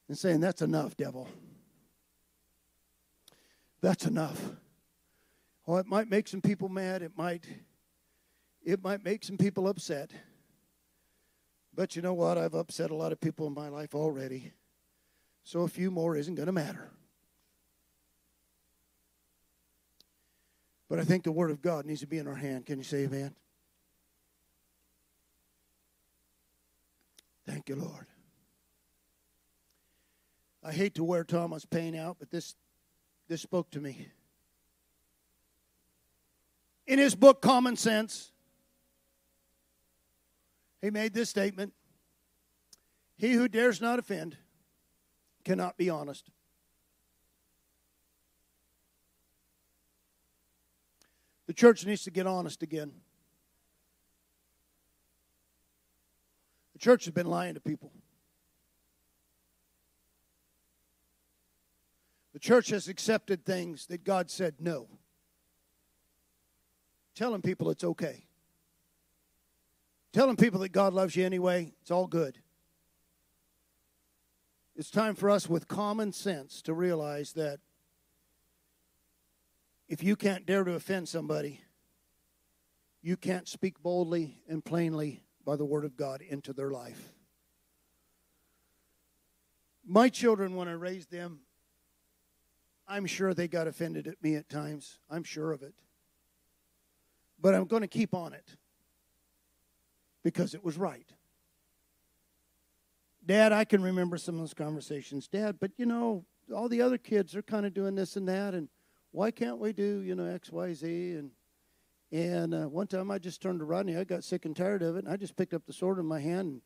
[0.08, 1.28] and saying, That's enough, devil.
[3.80, 4.40] That's enough.
[5.66, 7.02] Oh, it might make some people mad.
[7.02, 7.44] It might,
[8.64, 10.12] it might make some people upset.
[11.74, 12.36] But you know what?
[12.36, 14.52] I've upset a lot of people in my life already.
[15.44, 16.90] So a few more isn't going to matter.
[20.88, 22.66] But I think the Word of God needs to be in our hand.
[22.66, 23.34] Can you say amen?
[27.46, 28.06] Thank you, Lord.
[30.62, 32.54] I hate to wear Thomas Paine out, but this,
[33.28, 34.08] this spoke to me.
[36.86, 38.31] In his book, Common Sense,
[40.82, 41.72] he made this statement
[43.16, 44.36] He who dares not offend
[45.44, 46.28] cannot be honest.
[51.46, 52.92] The church needs to get honest again.
[56.72, 57.92] The church has been lying to people.
[62.32, 64.88] The church has accepted things that God said no.
[67.14, 68.24] Telling people it's okay.
[70.12, 72.38] Telling people that God loves you anyway, it's all good.
[74.76, 77.60] It's time for us with common sense to realize that
[79.88, 81.60] if you can't dare to offend somebody,
[83.02, 87.12] you can't speak boldly and plainly by the Word of God into their life.
[89.84, 91.40] My children, when I raised them,
[92.86, 94.98] I'm sure they got offended at me at times.
[95.10, 95.74] I'm sure of it.
[97.40, 98.56] But I'm going to keep on it
[100.22, 101.06] because it was right.
[103.24, 105.28] Dad, I can remember some of those conversations.
[105.28, 108.54] Dad, but you know, all the other kids are kind of doing this and that,
[108.54, 108.68] and
[109.12, 111.12] why can't we do, you know, X, Y, Z?
[111.12, 111.30] And
[112.10, 113.96] and uh, one time I just turned to Rodney.
[113.96, 116.06] I got sick and tired of it, and I just picked up the sword in
[116.06, 116.60] my hand.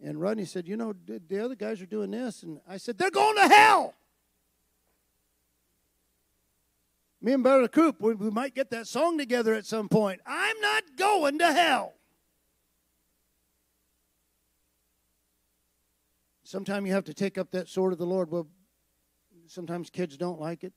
[0.00, 2.78] And, and Rodney said, "You know, the, the other guys are doing this," and I
[2.78, 3.94] said, "They're going to hell."
[7.20, 10.20] Me and Brother Coop, we, we might get that song together at some point.
[10.24, 11.94] I'm not going to hell.
[16.48, 18.30] Sometimes you have to take up that sword of the Lord.
[18.30, 18.48] Well,
[19.48, 20.72] sometimes kids don't like it.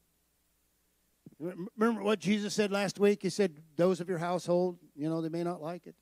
[1.40, 3.20] Remember what Jesus said last week?
[3.22, 5.96] He said, Those of your household, you know, they may not like it.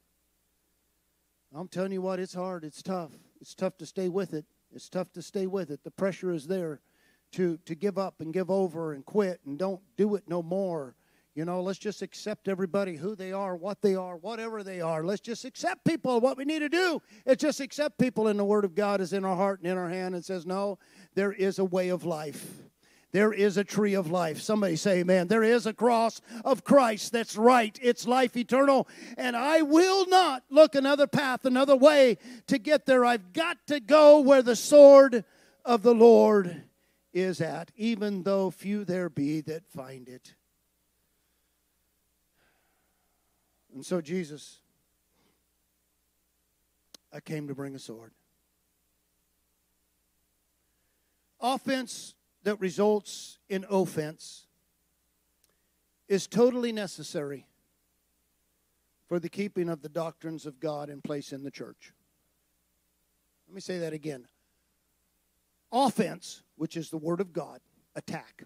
[1.53, 2.63] I'm telling you what, it's hard.
[2.63, 3.11] It's tough.
[3.41, 4.45] It's tough to stay with it.
[4.73, 5.83] It's tough to stay with it.
[5.83, 6.81] The pressure is there
[7.33, 10.95] to, to give up and give over and quit and don't do it no more.
[11.35, 15.03] You know, let's just accept everybody who they are, what they are, whatever they are.
[15.03, 16.19] Let's just accept people.
[16.19, 19.13] What we need to do is just accept people, and the Word of God is
[19.13, 20.79] in our heart and in our hand and says, No,
[21.15, 22.45] there is a way of life.
[23.11, 24.41] there is a tree of life.
[24.41, 25.27] Somebody say, Amen.
[25.27, 27.77] There is a cross of Christ that's right.
[27.81, 28.87] It's life eternal.
[29.17, 32.17] And I will not look another path, another way
[32.47, 33.05] to get there.
[33.05, 35.23] I've got to go where the sword
[35.63, 36.63] of the Lord
[37.13, 40.35] is at, even though few there be that find it.
[43.79, 44.59] And so, Jesus,
[47.13, 48.11] I came to bring a sword.
[51.39, 52.13] Offense
[52.43, 54.47] that results in offense
[56.09, 57.47] is totally necessary
[59.07, 61.93] for the keeping of the doctrines of God in place in the church.
[63.47, 64.27] Let me say that again.
[65.71, 67.61] Offense, which is the Word of God,
[67.95, 68.43] attack.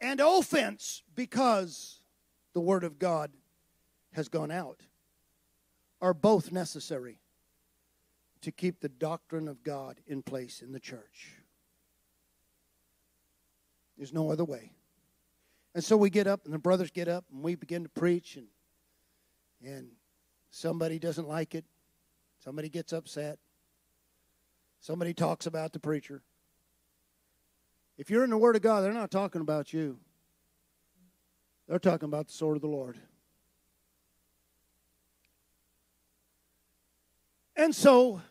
[0.00, 1.97] And offense, because
[2.58, 3.30] the Word of God
[4.14, 4.80] has gone out,
[6.02, 7.20] are both necessary
[8.40, 11.36] to keep the doctrine of God in place in the church.
[13.96, 14.72] There's no other way.
[15.76, 18.34] And so we get up, and the brothers get up, and we begin to preach,
[18.34, 18.48] and
[19.64, 19.90] and
[20.50, 21.64] somebody doesn't like it,
[22.42, 23.38] somebody gets upset,
[24.80, 26.22] somebody talks about the preacher.
[27.96, 30.00] If you're in the Word of God, they're not talking about you.
[31.68, 32.98] They're talking about the sword of the Lord.
[37.54, 38.22] And so,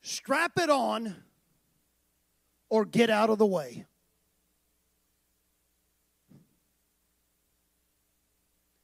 [0.00, 1.14] strap it on
[2.70, 3.84] or get out of the way.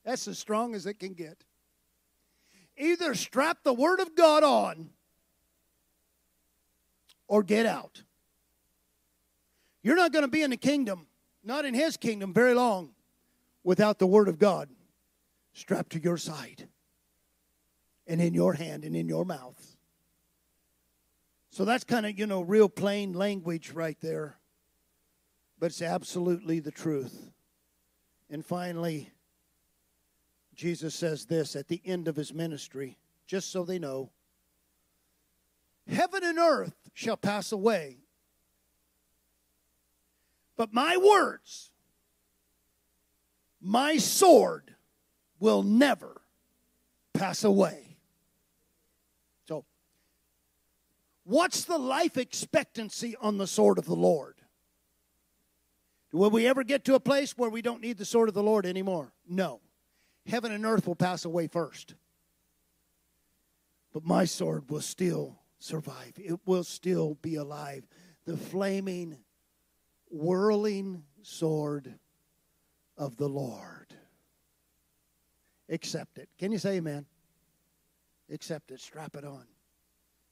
[0.04, 1.44] That's as strong as it can get.
[2.76, 4.90] Either strap the Word of God on
[7.26, 8.02] or get out.
[9.82, 11.06] You're not going to be in the kingdom,
[11.44, 12.90] not in His kingdom, very long
[13.62, 14.68] without the Word of God
[15.52, 16.68] strapped to your side
[18.06, 19.76] and in your hand and in your mouth.
[21.50, 24.38] So that's kind of, you know, real plain language right there.
[25.58, 27.30] But it's absolutely the truth.
[28.28, 29.10] And finally,
[30.54, 34.10] Jesus says this at the end of his ministry, just so they know
[35.86, 37.98] Heaven and earth shall pass away,
[40.56, 41.70] but my words,
[43.60, 44.74] my sword,
[45.40, 46.22] will never
[47.12, 47.96] pass away.
[49.46, 49.64] So,
[51.24, 54.36] what's the life expectancy on the sword of the Lord?
[56.12, 58.42] Will we ever get to a place where we don't need the sword of the
[58.42, 59.12] Lord anymore?
[59.28, 59.60] No.
[60.26, 61.94] Heaven and earth will pass away first.
[63.92, 67.86] But my sword will still survive, it will still be alive.
[68.26, 69.18] The flaming,
[70.14, 71.94] whirling sword
[72.96, 73.94] of the Lord.
[75.68, 76.28] Accept it.
[76.38, 77.06] Can you say amen?
[78.30, 78.80] Accept it.
[78.80, 79.44] Strap it on.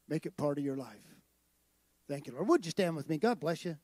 [0.08, 1.02] Make it part of your life.
[2.08, 2.48] Thank you, Lord.
[2.48, 3.18] Would you stand with me?
[3.18, 3.76] God bless you.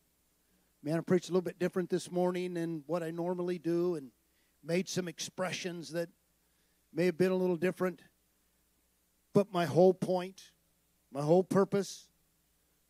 [0.83, 4.11] Man, I preached a little bit different this morning than what I normally do and
[4.63, 6.09] made some expressions that
[6.93, 8.03] may have been a little different.
[9.33, 10.53] But my whole point,
[11.13, 12.09] my whole purpose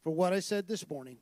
[0.03, 1.19] for what I said this morning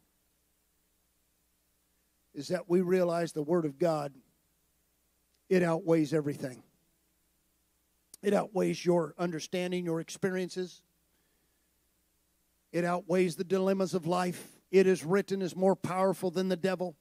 [2.37, 4.13] is that we realize the Word of God,
[5.49, 6.63] it outweighs everything.
[8.23, 10.83] It outweighs your understanding, your experiences.
[12.73, 14.49] It outweighs the dilemmas of life.
[14.71, 16.95] It is written is more powerful than the devil.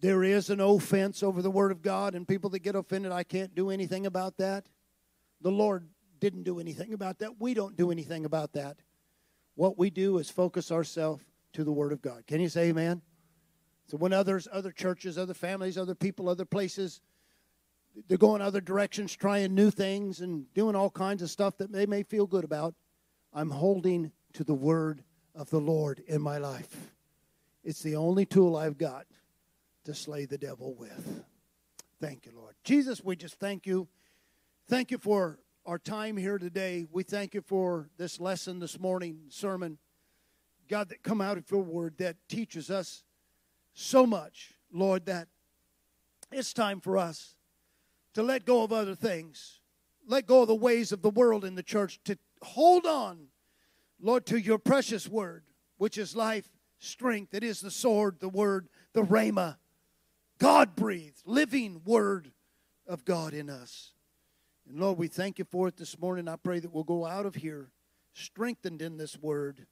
[0.00, 3.24] There is an offense over the Word of God, and people that get offended, I
[3.24, 4.68] can't do anything about that.
[5.40, 5.88] The Lord
[6.20, 7.40] didn't do anything about that.
[7.40, 8.76] We don't do anything about that.
[9.56, 12.26] What we do is focus ourselves to the Word of God.
[12.26, 13.02] Can you say amen?
[13.86, 17.00] So when others, other churches, other families, other people, other places,
[18.06, 21.86] they're going other directions, trying new things and doing all kinds of stuff that they
[21.86, 22.74] may feel good about.
[23.32, 25.02] I'm holding to the word
[25.34, 26.92] of the Lord in my life.
[27.64, 29.06] It's the only tool I've got
[29.84, 31.24] to slay the devil with.
[32.00, 32.54] Thank you, Lord.
[32.62, 33.88] Jesus, we just thank you.
[34.68, 36.86] Thank you for our time here today.
[36.90, 39.78] We thank you for this lesson this morning, sermon.
[40.68, 43.02] God, that come out of your word that teaches us
[43.74, 45.28] so much, Lord, that
[46.30, 47.34] it's time for us
[48.14, 49.60] to let go of other things,
[50.06, 53.28] let go of the ways of the world in the church, to hold on,
[54.00, 55.44] Lord, to your precious word,
[55.76, 56.48] which is life,
[56.78, 57.34] strength.
[57.34, 59.56] It is the sword, the word, the rhema,
[60.38, 62.32] God breathed, living word
[62.86, 63.92] of God in us.
[64.68, 66.28] And Lord, we thank you for it this morning.
[66.28, 67.70] I pray that we'll go out of here
[68.12, 69.66] strengthened in this word.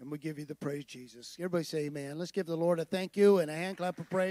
[0.00, 1.36] And we give you the praise, Jesus.
[1.38, 2.18] Everybody say amen.
[2.18, 4.28] Let's give the Lord a thank you and a hand clap of praise.